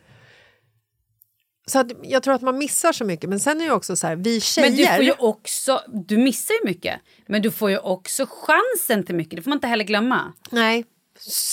Så 1.71 1.79
att 1.79 1.93
jag 2.03 2.23
tror 2.23 2.35
att 2.35 2.43
man 2.43 2.59
missar 2.59 2.93
så 2.93 3.05
mycket. 3.05 3.31
Men 3.31 3.41
sen 3.41 3.61
är 3.61 3.65
det 3.65 3.73
också 3.73 3.97
så 3.97 4.07
här, 4.07 4.17
vi 4.17 4.41
tjejer... 4.41 4.71
Men 4.71 4.77
du 4.77 4.87
får 4.87 5.05
ju 5.05 5.13
också, 5.19 5.83
du 5.89 6.19
missar 6.19 6.55
ju 6.55 6.71
mycket. 6.71 7.01
Men 7.27 7.43
du 7.43 7.51
får 7.51 7.71
ju 7.71 7.79
också 7.79 8.27
chansen 8.31 9.05
till 9.05 9.15
mycket, 9.15 9.37
det 9.37 9.43
får 9.43 9.51
man 9.51 9.57
inte 9.57 9.67
heller 9.67 9.85
glömma. 9.85 10.33
Nej, 10.51 10.85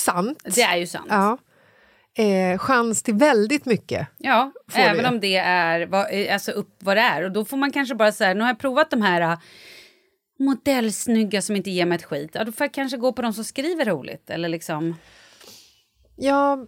sant. 0.06 0.42
Det 0.56 0.62
är 0.62 0.78
ju 0.78 0.88
sant. 0.88 1.08
Ja. 1.10 1.38
Eh, 2.24 2.58
chans 2.58 3.04
till 3.04 3.14
väldigt 3.14 3.66
mycket. 3.66 4.08
Ja, 4.18 4.52
även 4.74 5.04
det. 5.04 5.10
om 5.10 5.20
det 5.20 5.36
är 5.36 5.86
vad, 5.86 6.14
eh, 6.14 6.34
alltså 6.34 6.52
upp 6.52 6.76
vad 6.80 6.98
det 6.98 7.02
är. 7.02 7.24
Och 7.24 7.32
då 7.32 7.46
får 7.46 7.58
man 7.58 7.72
kanske 7.72 7.96
bara 7.96 8.12
säga, 8.12 8.34
nu 8.34 8.42
har 8.42 8.48
jag 8.48 8.60
provat 8.60 8.90
de 8.90 9.02
här 9.02 9.22
uh, 9.22 9.40
modellsnygga 10.40 11.42
som 11.42 11.56
inte 11.56 11.70
ger 11.70 11.86
mig 11.86 11.96
ett 11.96 12.04
skit. 12.04 12.32
Ja, 12.34 12.44
då 12.44 12.52
får 12.52 12.66
jag 12.66 12.74
kanske 12.74 12.98
gå 12.98 13.14
på 13.14 13.22
de 13.22 13.34
som 13.34 13.44
skriver 13.44 13.86
roligt. 13.86 14.30
Eller 14.30 14.50
liksom, 14.50 14.96
Ja, 16.18 16.66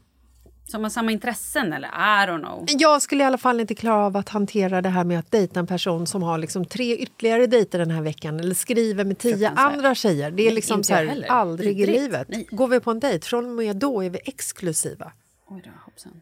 som 0.71 0.83
har 0.83 0.89
samma 0.89 1.11
intressen 1.11 1.73
eller 1.73 1.87
I 1.87 2.27
don't 2.27 2.39
know. 2.39 2.65
jag 2.67 3.01
skulle 3.01 3.23
i 3.23 3.25
alla 3.25 3.37
fall 3.37 3.59
inte 3.59 3.75
klara 3.75 4.05
av 4.05 4.17
att 4.17 4.29
hantera 4.29 4.81
det 4.81 4.89
här 4.89 5.03
med 5.03 5.19
att 5.19 5.31
dejta 5.31 5.59
en 5.59 5.67
person 5.67 6.07
som 6.07 6.23
har 6.23 6.37
liksom 6.37 6.65
tre 6.65 6.97
ytterligare 6.97 7.47
dejter 7.47 7.79
den 7.79 7.91
här 7.91 8.01
veckan 8.01 8.39
eller 8.39 8.55
skriver 8.55 9.03
med 9.05 9.17
tio 9.17 9.49
andra 9.49 9.95
tjejer. 9.95 10.31
Det 10.31 10.43
är 10.43 10.45
Nej, 10.45 10.55
liksom 10.55 10.83
så 10.83 10.93
här, 10.93 11.25
aldrig 11.29 11.71
i 11.71 11.73
Vidrigt. 11.85 12.01
livet. 12.01 12.27
Nej. 12.29 12.47
Går 12.51 12.67
vi 12.67 12.79
på 12.79 12.91
en 12.91 12.99
dejt, 12.99 13.25
från 13.27 13.45
och 13.45 13.51
med 13.51 13.75
då 13.75 14.03
är 14.03 14.09
vi 14.09 14.19
exklusiva. 14.25 15.11
Oj 15.47 15.61
då, 15.65 15.69
hoppsan. 15.85 16.21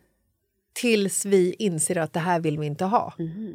tills 0.73 1.25
vi 1.25 1.53
inser 1.59 1.97
att 1.97 2.13
det 2.13 2.19
här 2.19 2.39
vill 2.39 2.59
vi 2.59 2.65
inte 2.65 2.85
ha. 2.85 3.13
Mhm. 3.17 3.53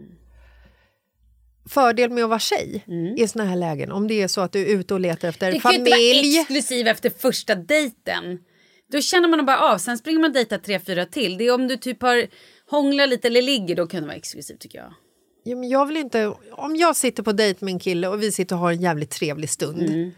Fördel 1.69 2.11
med 2.11 2.25
att 2.25 2.31
vara 2.31 2.39
tjej 2.39 2.85
i 3.17 3.29
såna 3.29 3.45
här 3.45 3.57
lägen, 3.57 3.93
om 3.93 4.09
det 4.09 4.23
är 4.23 4.29
så 4.29 4.41
att 4.41 4.53
du 4.53 4.61
är 4.61 4.67
ute 4.67 4.95
och 4.95 5.01
letar 5.01 5.29
efter 5.29 5.47
Mm. 5.49 5.55
Det 5.59 5.61
kan 5.63 5.73
ju 5.73 5.79
inte 5.79 5.91
familj. 5.91 6.33
vara 6.37 6.41
exklusiv 6.43 6.87
efter 6.87 7.11
första 7.11 7.55
dejten. 7.55 8.39
Då 8.93 9.01
känner 9.01 9.29
man 9.29 9.47
bara 9.47 9.61
av, 9.61 9.79
sen 9.79 9.99
springer 9.99 10.21
man 10.21 10.33
dejtar 10.33 10.59
tre, 10.59 10.81
fyra 10.81 11.07
till. 11.07 11.39
Det 11.39 11.45
är 11.47 11.55
om 11.55 11.69
du 11.69 11.77
typ 11.77 12.03
har 12.03 12.27
hånglar 12.71 13.07
lite 13.07 13.29
eller 13.29 13.43
ligger, 13.43 13.77
då 13.77 13.87
kan 13.87 14.01
det 14.01 14.07
vara 14.07 14.17
exklusivt 14.17 14.61
tycker 14.61 14.79
jag. 14.79 14.95
Ja, 15.45 15.57
men 15.57 15.69
jag 15.69 15.87
vill 15.87 15.97
inte, 15.97 16.33
om 16.53 16.77
jag 16.77 16.97
sitter 16.97 17.23
på 17.23 17.33
dejt 17.33 17.65
med 17.65 17.73
en 17.73 17.79
kille 17.79 18.09
och 18.09 18.23
vi 18.23 18.33
sitter 18.33 18.57
och 18.57 18.61
har 18.61 18.73
en 18.73 18.81
jävligt 18.81 19.11
trevlig 19.11 19.51
stund 19.51 19.83
Mm. 19.83 20.11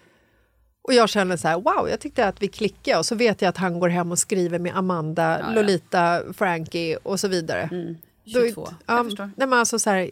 och 0.83 0.95
jag 0.95 1.09
känner 1.09 1.37
så 1.37 1.49
här, 1.49 1.61
wow, 1.61 1.88
jag 1.90 2.00
tyckte 2.00 2.26
att 2.26 2.43
vi 2.43 2.49
klickade 2.49 2.99
och 2.99 3.07
så 3.07 3.14
vet 3.14 3.43
jag 3.43 3.49
att 3.49 3.57
han 3.57 3.81
går 3.81 3.88
hem 3.88 4.12
och 4.12 4.19
skriver 4.19 4.59
med 4.59 4.76
Amanda, 4.76 5.40
ja. 5.40 5.52
Lolita, 5.54 6.23
Frankie 6.35 6.97
och 7.02 7.21
så 7.21 7.28
vidare. 7.28 7.69
22, 8.26 8.61
Då, 8.64 8.75
jag 8.87 8.99
ja, 8.99 9.04
förstår. 9.04 9.31
nej, 9.37 9.49
men 9.49 9.59
alltså 9.59 9.78
så 9.78 9.90
här, 9.90 10.11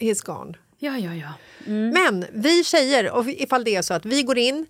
he's 0.00 0.26
gone. 0.26 0.54
Ja, 0.78 0.98
ja, 0.98 1.14
ja. 1.14 1.32
Men 1.72 2.24
vi 2.32 2.64
tjejer, 2.64 3.10
och 3.12 3.28
ifall 3.28 3.64
det 3.64 3.74
är 3.76 3.82
så 3.82 3.94
att 3.94 4.04
vi 4.06 4.22
går 4.22 4.38
in, 4.38 4.66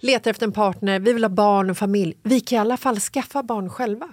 letar 0.00 0.30
efter 0.30 0.46
en 0.46 0.52
partner, 0.52 1.00
vi 1.00 1.12
vill 1.12 1.24
ha 1.24 1.28
barn 1.28 1.70
och 1.70 1.78
familj. 1.78 2.16
Vi 2.22 2.40
kan 2.40 2.56
i 2.56 2.60
alla 2.60 2.76
fall 2.76 2.96
skaffa 3.00 3.42
barn 3.42 3.70
själva. 3.70 4.08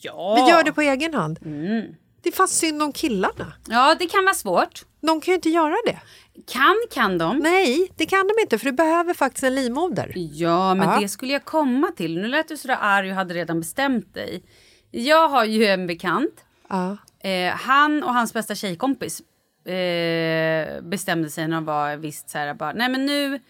Ja. 0.00 0.34
Vi 0.34 0.50
gör 0.50 0.64
det 0.64 0.72
på 0.72 0.80
egen 0.80 1.14
hand. 1.14 1.38
Mm. 1.44 1.94
Det 2.22 2.28
är 2.28 2.32
fan 2.32 2.48
synd 2.48 2.82
om 2.82 2.92
killarna. 2.92 3.52
Ja, 3.68 3.94
det 3.98 4.06
kan 4.06 4.24
vara 4.24 4.34
svårt. 4.34 4.84
De 5.00 5.20
kan 5.20 5.32
ju 5.32 5.34
inte 5.36 5.50
göra 5.50 5.74
det. 5.86 5.98
Kan 6.46 6.74
kan 6.90 7.18
de. 7.18 7.38
Nej, 7.38 7.88
det 7.96 8.06
kan 8.06 8.28
de 8.28 8.42
inte 8.42 8.58
för 8.58 8.66
du 8.66 8.72
behöver 8.72 9.14
faktiskt 9.14 9.44
en 9.44 9.54
livmoder. 9.54 10.12
Ja, 10.16 10.74
men 10.74 10.88
Ja. 10.88 11.00
det 11.00 11.08
skulle 11.08 11.32
jag 11.32 11.44
komma 11.44 11.88
till. 11.96 12.18
Nu 12.18 12.28
lät 12.28 12.48
du 12.48 12.56
sådär 12.56 12.78
arg 12.80 13.10
och 13.10 13.16
hade 13.16 13.34
redan 13.34 13.60
bestämt 13.60 14.14
dig. 14.14 14.42
Jag 14.90 15.28
har 15.28 15.44
ju 15.44 15.66
en 15.66 15.86
bekant. 15.86 16.44
Ja. 16.68 16.96
Eh, 17.28 17.52
han 17.52 18.02
och 18.02 18.14
hans 18.14 18.32
bästa 18.32 18.54
tjejkompis 18.54 19.20
eh, 19.66 20.80
bestämde 20.82 21.30
sig 21.30 21.48
när 21.48 21.56
de 21.56 21.64
var 21.64 21.96
visst 21.96 22.30
så 22.30 22.38
här 22.38 22.54
bara, 22.54 22.72
nej 22.72 22.88
men 22.88 23.06
nu, 23.06 23.40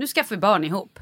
nu 0.00 0.06
skaffar 0.06 0.36
vi 0.36 0.40
barn 0.40 0.64
ihop. 0.64 0.98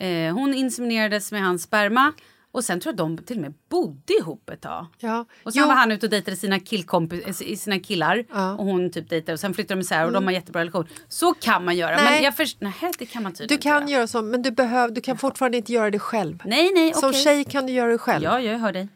Eh, 0.00 0.34
hon 0.34 0.54
inseminerades 0.54 1.32
med 1.32 1.42
hans 1.42 1.62
sperma 1.62 2.12
och 2.52 2.64
sen 2.64 2.80
tror 2.80 2.92
jag 2.92 2.96
de 2.96 3.18
till 3.18 3.36
och 3.36 3.42
med 3.42 3.54
bodde 3.68 4.12
ihop 4.20 4.50
ett 4.50 4.60
tag. 4.60 4.86
Ja. 4.98 5.24
Och 5.42 5.52
sen 5.52 5.62
Jo. 5.62 5.68
var 5.68 5.74
han 5.74 5.92
ute 5.92 6.06
och 6.06 6.10
dejtade 6.10 6.36
sina, 6.36 6.60
killkompis, 6.60 7.40
eh, 7.40 7.56
sina 7.56 7.78
killar 7.78 8.24
och 8.58 8.64
hon 8.64 8.90
typ 8.90 9.08
dejtade 9.10 9.32
och 9.32 9.40
sen 9.40 9.54
flyttade 9.54 9.74
de 9.80 9.80
isär 9.80 10.06
och 10.06 10.12
de 10.12 10.24
har 10.24 10.32
jättebra 10.32 10.60
relation. 10.60 10.86
Så 11.08 11.34
kan 11.34 11.64
man 11.64 11.76
göra. 11.76 11.96
Nej. 11.96 12.04
Men 12.14 12.22
jag 12.22 12.36
först, 12.36 12.60
nej 12.60 12.72
det 12.98 13.06
kan 13.06 13.22
man 13.22 13.32
Du 13.32 13.38
tydligen 13.38 13.62
kan 13.62 13.82
inte 13.82 13.92
göra 13.92 14.06
så, 14.06 14.22
men 14.22 14.42
du, 14.42 14.50
behöv, 14.50 14.92
du 14.92 15.00
kan 15.00 15.18
fortfarande 15.18 15.56
inte 15.58 15.72
göra 15.72 15.90
det 15.90 15.98
själv. 15.98 16.42
Nej 16.44 16.70
nej 16.74 16.94
Som 16.94 17.12
tjej 17.12 17.44
kan 17.44 17.66
du 17.66 17.72
göra 17.72 17.90
det 17.92 17.98
själv. 17.98 18.24
Ja 18.24 18.40
jag 18.40 18.58
hör 18.58 18.72
dig. 18.72 18.88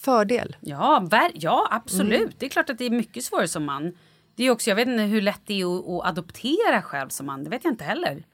Fördel. 0.00 0.56
Ja, 0.60 1.06
ver- 1.10 1.30
ja 1.34 1.68
absolut. 1.70 2.20
Mm. 2.20 2.32
Det 2.38 2.46
är 2.46 2.50
klart 2.50 2.70
att 2.70 2.78
det 2.78 2.84
är 2.84 2.90
mycket 2.90 3.24
svårare 3.24 3.48
som 3.48 3.64
man. 3.64 3.92
Det 4.36 4.44
är 4.44 4.50
också, 4.50 4.70
jag 4.70 4.76
vet 4.76 4.88
inte 4.88 5.02
hur 5.02 5.20
lätt 5.20 5.40
det 5.46 5.60
är 5.60 5.78
att, 5.78 5.88
att 5.88 6.10
adoptera 6.10 6.82
själv 6.82 7.08
som 7.08 7.26
man. 7.26 7.44
Det 7.44 7.50
vet 7.50 7.64
jag 7.64 7.72
inte 7.72 7.84
heller. 7.84 8.24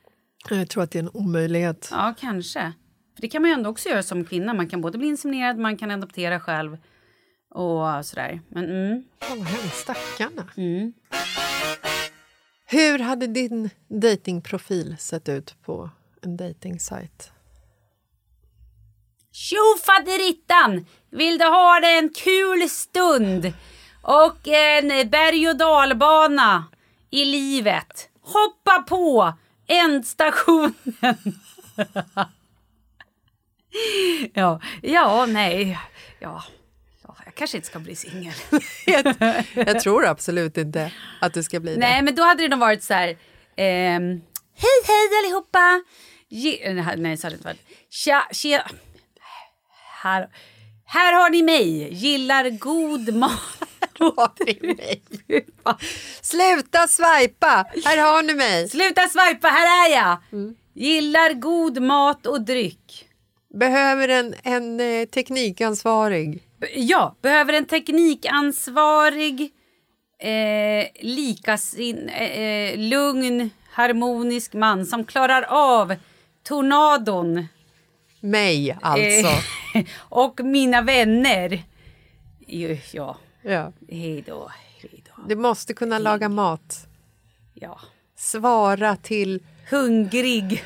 Jag 0.51 0.69
tror 0.69 0.83
att 0.83 0.91
det 0.91 0.99
är 0.99 1.03
en 1.03 1.11
omöjlighet. 1.15 1.89
Ja, 1.91 2.15
kanske. 2.21 2.73
För 3.15 3.23
det 3.23 3.29
kan 3.29 3.43
man 3.43 3.51
ju 3.51 3.55
ändå 3.55 3.71
också 3.71 3.89
göra 3.89 4.03
som 4.03 4.25
kvinna. 4.25 4.55
Man 4.55 4.69
kan 4.69 4.81
både 4.81 4.99
bli 4.99 5.09
inseminerad, 5.09 5.59
man 5.59 5.77
kan 5.77 5.91
adoptera 5.91 6.41
själv 6.41 6.77
och 7.51 8.07
sådär. 8.07 8.41
Men 8.49 8.65
mm. 8.65 9.05
Vad 9.29 9.39
hemskt, 9.39 9.77
stackarna. 9.77 10.45
Mm. 10.57 10.93
Hur 12.67 12.99
hade 12.99 13.27
din 13.27 13.71
datingprofil 13.89 14.97
sett 14.99 15.29
ut 15.29 15.55
på 15.63 15.91
en 16.23 16.37
datingsajt? 16.37 17.33
Tjo 19.33 19.79
faderittan! 19.87 20.87
Vill 21.11 21.39
du 21.39 21.45
ha 21.45 21.81
en 21.99 22.09
kul 22.09 22.69
stund 22.69 23.53
och 24.03 24.49
en 24.49 25.11
berg 25.11 25.49
och 25.49 25.57
dalbana 25.57 26.65
i 27.11 27.25
livet? 27.25 28.09
Hoppa 28.23 28.83
på 28.83 29.33
ändstationen! 29.67 30.75
ja, 34.35 34.61
ja, 34.83 35.27
nej. 35.27 35.79
Ja, 36.19 36.45
ja, 37.03 37.17
jag 37.25 37.35
kanske 37.35 37.57
inte 37.57 37.69
ska 37.69 37.79
bli 37.79 37.97
singel. 37.97 38.35
Jag 39.55 39.81
tror 39.81 40.07
absolut 40.07 40.59
inte 40.59 40.93
att 41.21 41.35
du 41.35 41.43
ska 41.43 41.61
bli 41.61 41.75
det. 41.75 41.81
nej, 41.81 42.03
men 42.03 42.15
då 42.15 42.23
hade 42.23 42.43
det 42.43 42.49
nog 42.49 42.59
varit 42.59 42.83
så 42.83 42.95
här... 42.95 43.09
ehm, 43.57 44.21
hej, 44.55 44.81
hej 44.87 45.09
allihopa! 45.25 45.83
Ge, 46.29 46.73
nej, 46.97 47.17
så 47.17 47.27
hade 47.27 47.37
det 47.37 47.39
inte 47.39 47.49
varit. 47.49 47.67
Tja, 47.91 48.27
tja. 48.33 48.67
Här, 50.03 50.29
här 50.93 51.13
har 51.13 51.31
ni 51.31 51.43
mig, 51.43 51.95
gillar 51.95 52.51
god 52.51 53.15
mat. 53.15 54.41
Sluta 56.23 56.89
swipa! 56.89 57.67
Här 57.85 57.99
har 57.99 58.23
ni 58.23 58.35
mig. 58.35 58.69
Sluta 58.69 59.09
swipa, 59.09 59.49
här 59.49 59.89
är 59.89 59.97
jag! 59.97 60.17
Gillar 60.75 61.33
god 61.33 61.83
mat 61.83 62.27
och 62.27 62.41
dryck. 62.41 63.09
Behöver 63.55 64.09
en, 64.09 64.35
en 64.43 64.81
eh, 64.81 65.07
teknikansvarig. 65.07 66.43
Ja, 66.75 67.17
behöver 67.23 67.53
en 67.53 67.65
teknikansvarig, 67.65 69.51
eh, 70.23 70.87
likasin, 71.01 72.09
eh, 72.09 72.41
eh, 72.41 72.79
lugn, 72.79 73.51
harmonisk 73.71 74.53
man 74.53 74.87
som 74.87 75.05
klarar 75.05 75.43
av 75.49 75.95
tornadon. 76.43 77.47
Mig, 78.21 78.79
alltså. 78.83 79.29
Och 79.99 80.41
mina 80.45 80.83
vänner. 80.83 81.63
Ja, 82.93 83.17
Ja. 83.43 83.73
hej 83.89 84.23
då. 84.27 84.51
Hej. 84.81 85.05
Du 85.29 85.37
måste 85.37 85.75
kunna 85.75 85.99
laga 85.99 86.29
mat. 86.29 86.87
Ja. 87.55 87.81
Svara 88.17 88.97
till... 88.97 89.43
Hungrig. 89.71 90.65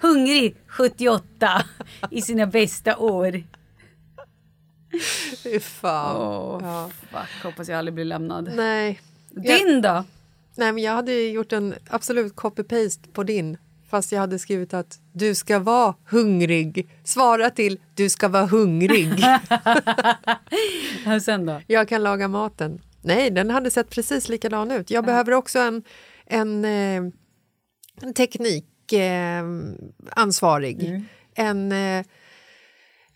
Hungrig 0.00 0.56
78 0.66 1.62
i 2.10 2.22
sina 2.22 2.46
bästa 2.46 2.96
år. 2.96 3.42
Fy 5.42 5.60
fan. 5.60 6.16
Åh, 6.16 6.60
Ja. 6.62 6.90
fuck, 7.10 7.42
hoppas 7.44 7.68
jag 7.68 7.78
aldrig 7.78 7.94
blir 7.94 8.04
lämnad. 8.04 8.52
Nej. 8.56 9.00
Din 9.30 9.82
då? 9.82 10.04
Nej, 10.54 10.72
men 10.72 10.82
jag 10.82 10.92
hade 10.92 11.12
gjort 11.14 11.52
en 11.52 11.74
absolut 11.90 12.34
copy-paste 12.34 13.12
på 13.12 13.22
din. 13.22 13.58
Fast 13.92 14.12
jag 14.12 14.20
hade 14.20 14.38
skrivit 14.38 14.74
att 14.74 14.98
du 15.12 15.34
ska 15.34 15.58
vara 15.58 15.94
hungrig. 16.08 16.90
Svara 17.04 17.50
till 17.50 17.80
du 17.94 18.08
ska 18.08 18.28
vara 18.28 18.46
hungrig. 18.46 19.08
Sen 21.22 21.46
då? 21.46 21.60
jag 21.66 21.88
kan 21.88 22.02
laga 22.02 22.28
maten. 22.28 22.82
Nej, 23.02 23.30
den 23.30 23.50
hade 23.50 23.70
sett 23.70 23.90
precis 23.90 24.28
likadan 24.28 24.70
ut. 24.70 24.90
Jag 24.90 25.04
behöver 25.04 25.32
också 25.32 25.58
en, 25.58 25.82
en, 26.26 26.64
eh, 26.64 27.02
en 28.02 28.14
teknikansvarig. 28.14 28.64
Eh, 28.92 29.42
ansvarig. 30.22 31.02
En, 31.34 31.72
eh, 31.72 32.04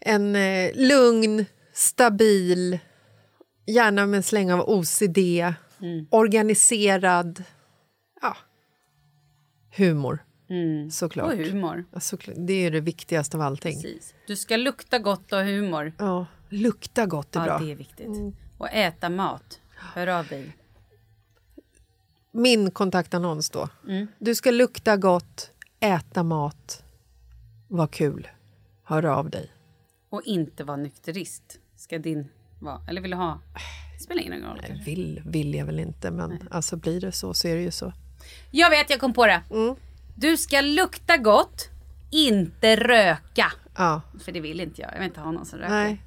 en 0.00 0.36
eh, 0.36 0.70
lugn, 0.74 1.44
stabil, 1.72 2.78
gärna 3.66 4.06
med 4.06 4.16
en 4.16 4.22
släng 4.22 4.52
av 4.52 4.60
OCD, 4.60 5.18
organiserad. 6.10 7.44
Ja. 8.22 8.36
Humor, 9.76 10.25
såklart. 10.90 11.26
Och 11.32 11.38
humor. 11.38 11.84
Ja, 11.92 12.00
såklart. 12.00 12.36
Det 12.38 12.52
är 12.52 12.70
det 12.70 12.80
viktigaste 12.80 13.36
av 13.36 13.40
allting. 13.42 13.82
Precis. 13.82 14.14
Du 14.26 14.36
ska 14.36 14.56
lukta 14.56 14.98
gott 14.98 15.32
och 15.32 15.38
ha 15.38 15.44
humor. 15.44 15.92
Ja, 15.98 16.26
lukta 16.48 17.06
gott 17.06 17.36
är 17.36 17.40
Ja, 17.40 17.46
bra. 17.46 17.58
det 17.58 17.72
är 17.72 17.76
viktigt. 17.76 18.34
Och 18.58 18.68
äta 18.72 19.08
mat. 19.08 19.60
Hör 19.76 20.06
av 20.06 20.26
dig. 20.26 20.56
Min 22.32 22.70
kontaktannons 22.70 23.50
då. 23.50 23.68
Mm. 23.88 24.06
Du 24.18 24.34
ska 24.34 24.50
lukta 24.50 24.96
gott, 24.96 25.50
äta 25.80 26.22
mat, 26.22 26.82
var 27.68 27.86
kul. 27.86 28.28
Hör 28.84 29.04
av 29.04 29.30
dig. 29.30 29.52
Och 30.10 30.22
inte 30.24 30.64
vara 30.64 30.76
nykterist. 30.76 31.58
Ska 31.76 31.98
din 31.98 32.28
vara. 32.60 32.80
Eller 32.88 33.00
vill 33.00 33.10
du 33.10 33.16
ha? 33.16 33.40
Det 33.98 34.02
spelar 34.04 34.22
ingen 34.22 34.42
roll. 34.42 34.60
kanske. 34.66 34.84
Vill, 34.84 35.22
vill 35.26 35.54
jag 35.54 35.66
väl 35.66 35.80
inte, 35.80 36.10
men 36.10 36.48
alltså 36.50 36.76
blir 36.76 37.00
det 37.00 37.12
så 37.12 37.34
så 37.34 37.48
är 37.48 37.56
det 37.56 37.62
ju 37.62 37.70
så. 37.70 37.92
Jag 38.50 38.70
vet, 38.70 38.90
jag 38.90 39.00
kom 39.00 39.12
på 39.12 39.26
det. 39.26 39.42
Du 40.18 40.36
ska 40.36 40.60
lukta 40.60 41.16
gott, 41.16 41.68
inte 42.10 42.76
röka. 42.76 43.52
Ja, 43.76 44.02
För 44.24 44.32
det 44.32 44.40
vill 44.40 44.60
inte 44.60 44.80
jag. 44.80 44.90
Jag 44.92 44.98
vill 44.98 45.06
inte 45.08 45.20
ha 45.20 45.30
någon 45.30 45.46
som 45.46 45.58
röker. 45.58 45.74
nej. 45.74 46.02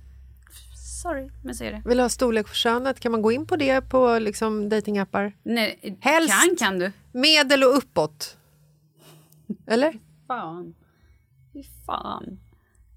Sorry, 1.02 1.30
men 1.44 1.56
så 1.56 1.64
är 1.64 1.72
det. 1.72 1.82
Vill 1.86 1.98
du 1.98 2.04
ha 2.04 2.10
storlek 2.10 2.48
på 2.48 2.54
könet? 2.54 3.00
Kan 3.00 3.12
man 3.12 3.22
gå 3.22 3.32
in 3.32 3.46
på 3.46 3.56
det 3.56 3.82
på 3.82 4.20
liksom 4.20 4.70
datingappar? 4.70 5.34
Nej, 5.44 5.98
Helst. 6.02 6.34
Kan 6.34 6.56
kan 6.56 6.80
du. 6.80 6.92
Medel 7.12 7.64
och 7.64 7.78
uppåt. 7.78 8.38
Eller? 9.68 10.00
Fan. 10.28 10.76
Fy 11.54 11.64
fan. 11.86 12.40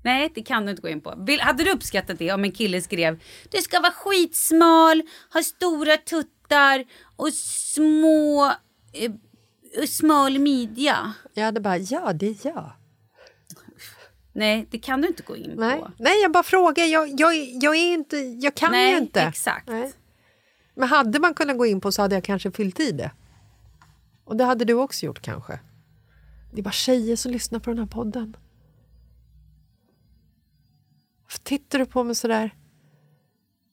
Nej, 0.05 0.33
det 0.35 0.43
kan 0.43 0.65
du 0.65 0.71
inte 0.71 0.83
gå 0.83 0.89
in 0.89 1.01
på. 1.01 1.15
Vill, 1.27 1.41
hade 1.41 1.65
du 1.65 1.73
uppskattat 1.73 2.19
det 2.19 2.33
om 2.33 2.45
en 2.45 2.53
kille 2.53 2.83
skrev 2.83 3.23
Du 3.51 3.59
ska 3.59 3.81
vara 3.81 3.93
skitsmal, 3.93 5.03
ha 5.33 5.43
stora 5.43 5.97
tuttar 5.97 6.85
och 7.17 7.33
små... 7.33 8.53
Eh, 8.93 9.13
smal 9.89 10.39
midja. 10.39 11.13
Jag 11.35 11.45
hade 11.45 11.61
bara, 11.61 11.79
ja 11.79 12.13
det 12.13 12.27
är 12.27 12.37
jag. 12.47 12.73
Nej, 14.33 14.67
det 14.71 14.79
kan 14.79 15.01
du 15.01 15.09
inte 15.09 15.23
gå 15.23 15.37
in 15.37 15.55
Nej, 15.57 15.81
på. 15.81 15.91
nej 15.99 16.23
jag 16.23 16.33
bara 16.33 16.43
frågar. 16.43 16.85
Jag, 16.85 17.21
jag, 17.21 17.35
jag, 17.63 17.77
är 17.77 17.95
inte, 17.95 18.17
jag 18.17 18.55
kan 18.55 18.73
Nej, 18.73 18.91
ju 18.93 18.99
inte. 18.99 19.23
exakt. 19.23 19.69
Nej. 19.69 19.93
Men 20.75 20.89
hade 20.89 21.19
man 21.21 21.35
kunnat 21.35 21.59
gå 21.59 21.67
in 21.67 21.81
på 21.81 21.93
så 21.93 22.03
hade 22.03 22.15
jag 22.15 22.25
kanske 22.25 22.51
fyllt 22.51 22.81
i 22.81 22.93
det. 22.93 23.11
Och 24.25 24.37
det 24.37 24.45
hade 24.45 24.65
du 24.65 24.75
också 24.75 25.07
gjort 25.07 25.21
kanske. 25.23 25.61
Det 26.53 26.61
är 26.61 26.63
bara 26.63 26.71
tjejer 26.73 27.17
som 27.17 27.33
lyssnar 27.33 27.59
på 27.59 27.71
den 27.71 27.79
här 27.79 27.87
podden. 27.87 28.37
Varför 31.23 31.39
tittar 31.45 31.79
du 31.79 31.87
på 31.87 32.05
mig 32.05 32.15
sådär? 32.15 32.55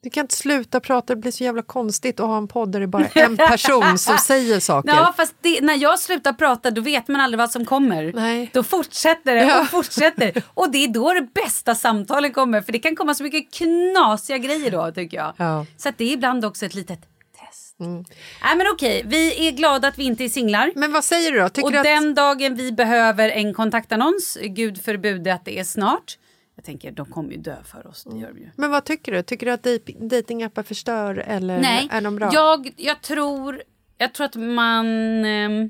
Du 0.04 0.10
kan 0.10 0.22
inte 0.22 0.36
sluta 0.36 0.80
prata, 0.80 1.16
det 1.16 1.22
blir 1.22 1.32
så 1.32 1.44
jävla 1.44 1.62
konstigt 1.62 2.20
att 2.20 2.28
ha 2.28 2.38
en 2.38 2.48
podd 2.48 2.72
där 2.72 2.80
det 2.80 2.86
är 2.86 2.88
bara 2.88 3.06
en 3.14 3.38
person 3.38 3.98
som 3.98 4.18
säger 4.28 4.60
saker. 4.60 4.90
Ja, 4.90 5.14
fast 5.18 5.36
det, 5.42 5.62
när 5.62 5.76
jag 5.76 6.00
slutar 6.00 6.34
prata 6.34 6.72
då 6.72 6.82
vet 6.82 7.08
man 7.08 7.22
aldrig 7.22 7.38
vad 7.38 7.52
som 7.52 7.66
kommer. 7.66 8.12
Nej. 8.16 8.50
Då 8.54 8.64
fortsätter 8.64 9.36
det 9.36 9.44
Ja. 9.44 9.62
och 9.62 9.68
fortsätter. 9.70 10.44
Och 10.48 10.72
det 10.72 10.84
är 10.84 10.88
då 10.88 11.14
det 11.14 11.28
bästa 11.34 11.76
samtalen 11.76 12.32
kommer. 12.34 12.62
För 12.62 12.72
det 12.72 12.80
kan 12.80 12.96
komma 12.96 13.14
så 13.14 13.24
mycket 13.24 13.54
knasiga 13.54 14.38
grejer 14.38 14.72
då 14.72 14.92
tycker 14.92 15.18
jag. 15.18 15.34
Ja. 15.38 15.66
Så 15.78 15.90
det 15.98 16.04
är 16.06 16.14
ibland 16.14 16.46
också 16.46 16.66
ett 16.66 16.74
litet 16.76 17.00
test. 17.40 17.76
Nej 17.80 18.58
men 18.58 18.68
okej, 18.74 19.04
vi 19.06 19.48
är 19.48 19.52
glada 19.52 19.88
att 19.88 19.98
vi 19.98 20.04
inte 20.04 20.24
är 20.24 20.30
singlar. 20.30 20.72
Men 20.76 20.92
vad 20.94 21.04
säger 21.04 21.32
du 21.32 21.40
då? 21.40 21.50
Tycker 21.50 21.66
Och 21.66 21.72
du 21.72 21.78
att... 21.78 21.84
den 21.84 22.14
dagen 22.14 22.56
vi 22.56 22.72
behöver 22.72 23.30
en 23.30 23.54
kontaktannons, 23.54 24.38
gud 24.42 24.84
förbjude 24.84 25.34
att 25.34 25.46
det 25.46 25.60
är 25.60 25.64
snart. 25.64 26.18
Jag 26.60 26.64
tänker, 26.66 26.92
de 26.92 27.06
kommer 27.06 27.32
ju 27.32 27.38
dö 27.38 27.56
för 27.64 27.88
oss, 27.88 28.04
det 28.12 28.18
gör 28.18 28.34
de 28.34 28.40
ju. 28.40 28.50
Men 28.56 28.72
vad 28.72 28.86
tycker 28.86 29.12
du? 29.12 29.24
Tycker 29.24 29.46
du 29.46 29.52
att 29.52 29.64
dej- 29.64 29.98
datingappar 30.00 30.64
förstör 30.64 31.16
eller 31.16 31.60
Nej, 31.60 31.88
är 31.92 32.02
de 32.02 32.16
bra? 32.16 32.30
Jag, 32.34 32.74
jag, 32.78 33.02
tror, 33.02 33.64
jag 33.98 34.14
tror 34.14 34.26
att 34.26 34.36
man... 34.36 34.86
ehm, 35.26 35.70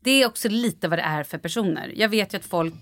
det 0.00 0.10
är 0.10 0.26
också 0.26 0.48
lite 0.48 0.88
vad 0.88 0.98
det 0.98 1.02
är 1.02 1.22
för 1.24 1.38
personer. 1.38 1.92
Jag 1.96 2.08
vet 2.08 2.34
ju 2.34 2.38
att 2.38 2.44
folk 2.44 2.74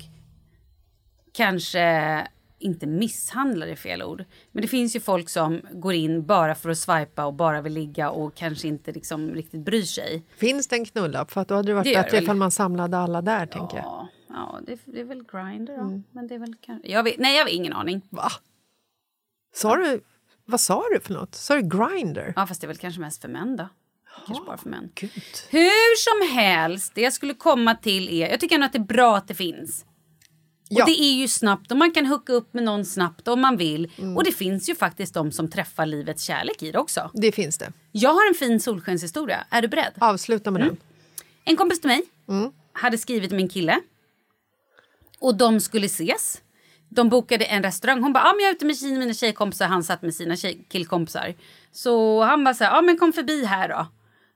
kanske 1.32 2.26
inte 2.58 2.86
misshandlar 2.86 3.66
är 3.66 3.76
fel 3.76 4.02
ord. 4.02 4.24
Men 4.52 4.62
det 4.62 4.68
finns 4.68 4.96
ju 4.96 5.00
folk 5.00 5.28
som 5.28 5.60
går 5.72 5.94
in 5.94 6.26
bara 6.26 6.54
för 6.54 6.70
att 6.70 6.78
swipa 6.78 7.24
och 7.24 7.34
bara 7.34 7.60
vill 7.60 7.72
ligga 7.72 8.10
och 8.10 8.34
kanske 8.34 8.68
inte 8.68 8.92
liksom 8.92 9.30
riktigt 9.30 9.60
bryr 9.60 9.82
sig. 9.82 10.22
Finns 10.36 10.68
det 10.68 10.76
en 10.76 10.84
knullapp? 10.84 11.30
För 11.30 11.40
att 11.40 11.48
då 11.48 11.54
hade 11.54 11.68
det 11.68 11.74
varit 11.74 11.84
Det 11.84 12.02
bättre 12.02 12.18
ifall 12.18 12.36
man 12.36 12.50
samlade 12.50 12.98
alla 12.98 13.22
där, 13.22 13.46
tänker 13.46 13.76
jag. 13.76 14.08
Ja, 14.32 14.60
det, 14.66 14.80
det 14.84 15.00
är 15.00 15.04
väl 15.04 15.22
Grindr 15.24 15.72
då. 15.76 15.80
Mm. 15.82 16.04
Men 16.12 16.26
det 16.26 16.34
är 16.34 16.38
väl 16.38 16.54
kanske... 16.60 16.88
Jag 16.88 17.02
vet, 17.02 17.18
nej, 17.18 17.36
jag 17.36 17.44
har 17.44 17.50
ingen 17.50 17.72
aning. 17.72 18.02
Va? 18.10 18.30
Sa 19.54 19.76
du, 19.76 20.00
vad 20.44 20.60
sa 20.60 20.84
du 20.94 21.00
för 21.00 21.12
något? 21.14 21.34
Sa 21.34 21.54
du 21.56 21.62
grinder? 21.62 22.32
Ja, 22.36 22.46
fast 22.46 22.60
det 22.60 22.64
är 22.64 22.68
väl 22.68 22.76
kanske 22.76 23.00
mest 23.00 23.20
för 23.20 23.28
män 23.28 23.56
då. 23.56 23.68
Kanske 24.26 24.44
bara 24.44 24.56
för 24.56 24.68
män. 24.68 24.90
Gud. 24.94 25.10
Hur 25.50 25.96
som 25.96 26.36
helst, 26.36 26.92
det 26.94 27.00
jag 27.00 27.12
skulle 27.12 27.34
komma 27.34 27.74
till 27.74 28.08
är... 28.08 28.30
Jag 28.30 28.40
tycker 28.40 28.54
ändå 28.54 28.66
att 28.66 28.72
det 28.72 28.78
är 28.78 28.84
bra 28.84 29.16
att 29.16 29.28
det 29.28 29.34
finns. 29.34 29.84
Ja. 30.68 30.82
Och 30.82 30.90
det 30.90 31.00
är 31.02 31.12
ju 31.14 31.28
snabbt 31.28 31.70
och 31.70 31.76
man 31.76 31.90
kan 31.90 32.06
hooka 32.06 32.32
upp 32.32 32.54
med 32.54 32.62
någon 32.64 32.84
snabbt 32.84 33.28
om 33.28 33.40
man 33.40 33.56
vill. 33.56 33.92
Mm. 33.98 34.16
Och 34.16 34.24
det 34.24 34.32
finns 34.32 34.68
ju 34.68 34.74
faktiskt 34.74 35.14
de 35.14 35.32
som 35.32 35.50
träffar 35.50 35.86
livets 35.86 36.22
kärlek 36.24 36.62
i 36.62 36.72
det 36.72 36.78
också. 36.78 37.10
Det 37.14 37.32
finns 37.32 37.58
det. 37.58 37.72
Jag 37.92 38.10
har 38.14 38.28
en 38.28 38.34
fin 38.34 38.60
solskenshistoria. 38.60 39.44
Är 39.50 39.62
du 39.62 39.68
beredd? 39.68 39.92
Avsluta 39.98 40.50
med 40.50 40.62
den. 40.62 40.76
En 41.44 41.56
kompis 41.56 41.80
till 41.80 41.88
mig 41.88 42.02
Mm. 42.28 42.52
hade 42.72 42.98
skrivit 42.98 43.30
till 43.30 43.36
min 43.36 43.48
kille. 43.48 43.80
Och 45.20 45.34
de 45.36 45.60
skulle 45.60 45.86
ses. 45.86 46.42
De 46.88 47.08
bokade 47.08 47.44
en 47.44 47.62
restaurang. 47.62 48.02
Hon 48.02 48.12
bara, 48.12 48.24
ah, 48.24 48.32
men 48.32 48.40
jag 48.44 48.50
är 48.50 48.54
ute 48.54 48.64
med 48.64 48.98
mina 48.98 49.14
tjejkompisar. 49.14 49.66
Han 49.66 49.84
satt 49.84 50.02
med 50.02 50.14
sina 50.14 50.36
tjej- 50.36 50.64
killkompisar. 50.68 51.34
Så 51.72 52.22
han 52.22 52.44
bara 52.44 52.54
så 52.54 52.64
här, 52.64 52.78
ah, 52.78 52.82
men 52.82 52.96
kom 52.98 53.12
förbi 53.12 53.44
här 53.44 53.68
då. 53.68 53.86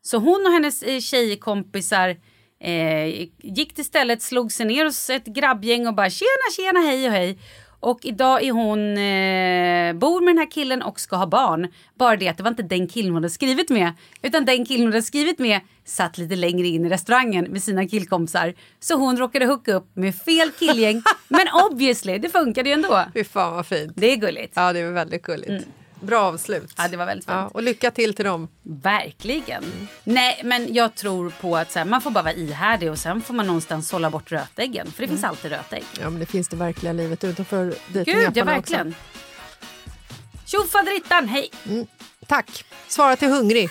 Så 0.02 0.18
hon 0.18 0.46
och 0.46 0.52
hennes 0.52 0.82
eh, 0.82 1.00
tjejkompisar 1.00 2.16
eh, 2.60 3.06
gick 3.38 3.74
till 3.74 3.84
stället, 3.84 4.22
slog 4.22 4.52
sig 4.52 4.66
ner 4.66 4.84
hos 4.84 5.10
ett 5.10 5.24
grabbgäng 5.26 5.86
och 5.86 5.94
bara 5.94 6.10
tjena, 6.10 6.50
tjena, 6.56 6.80
hej 6.80 7.06
och 7.06 7.12
hej. 7.12 7.38
Och 7.84 7.98
idag 8.02 8.42
är 8.42 8.52
hon, 8.52 8.80
eh, 8.80 10.00
bor 10.00 10.20
med 10.20 10.34
den 10.34 10.38
här 10.38 10.50
killen 10.50 10.82
och 10.82 11.00
ska 11.00 11.16
ha 11.16 11.26
barn. 11.26 11.68
Bara 11.98 12.16
det 12.16 12.28
att 12.28 12.36
det 12.36 12.42
var 12.42 12.50
inte 12.50 12.62
den 12.62 12.88
killen 12.88 13.12
hon 13.12 13.16
hade 13.22 13.30
skrivit 13.30 13.70
med. 13.70 13.92
Utan 14.22 14.44
den 14.44 14.66
killen 14.66 14.86
hon 14.86 14.92
hade 14.92 15.02
skrivit 15.02 15.38
med 15.38 15.60
satt 15.84 16.18
lite 16.18 16.36
längre 16.36 16.66
in 16.66 16.86
i 16.86 16.88
restaurangen 16.88 17.44
med 17.44 17.62
sina 17.62 17.88
killkompisar. 17.88 18.54
Så 18.80 18.94
hon 18.94 19.16
råkade 19.16 19.46
hooka 19.46 19.74
upp 19.74 19.96
med 19.96 20.14
fel 20.14 20.50
killgäng. 20.58 21.02
men 21.28 21.46
obviously, 21.70 22.18
det 22.18 22.28
funkade 22.28 22.68
ju 22.68 22.72
ändå. 22.72 23.04
Fy 23.14 23.24
fan 23.24 23.54
vad 23.54 23.66
fint. 23.66 23.92
Det 23.96 24.12
är 24.12 24.16
gulligt. 24.16 24.52
Ja, 24.56 24.72
det 24.72 24.80
är 24.80 24.90
väldigt 24.90 25.22
gulligt. 25.22 25.66
Bra 26.04 26.20
avslut. 26.20 26.62
Mm. 26.62 26.70
Ja, 26.76 26.88
det 26.88 26.96
var 26.96 27.06
väldigt 27.06 27.24
fint. 27.24 27.34
Ja, 27.34 27.48
och 27.48 27.62
lycka 27.62 27.90
till 27.90 28.14
till 28.14 28.24
dem. 28.24 28.48
Verkligen. 28.62 29.64
Nej, 30.04 30.40
men 30.44 30.74
jag 30.74 30.94
tror 30.94 31.32
på 31.40 31.56
att 31.56 31.72
så 31.72 31.78
här, 31.78 31.86
man 31.86 32.00
får 32.00 32.10
bara 32.10 32.24
vara 32.24 32.34
ihärdig 32.34 32.90
och 32.90 32.98
sen 32.98 33.22
får 33.22 33.34
man 33.34 33.46
någonstans 33.46 33.88
sålla 33.88 34.10
bort 34.10 34.32
rötäggen. 34.32 34.92
För 34.92 35.02
det 35.02 35.08
finns 35.08 35.24
alltid 35.24 35.50
rötägg. 35.50 35.84
Ja, 36.00 36.10
men 36.10 36.20
det 36.20 36.26
finns 36.26 36.48
det 36.48 36.56
verkliga 36.56 36.92
livet 36.92 37.24
utanför 37.24 37.64
Gud, 37.64 37.76
ja 37.92 38.04
dejtingapparna 38.04 38.44
verkligen. 38.44 38.94
Tjofaderittan, 40.46 41.28
hej! 41.28 41.50
också. 41.52 41.86
Tack. 42.26 42.64
Svara 42.88 43.16
till 43.16 43.28
hungrig. 43.28 43.70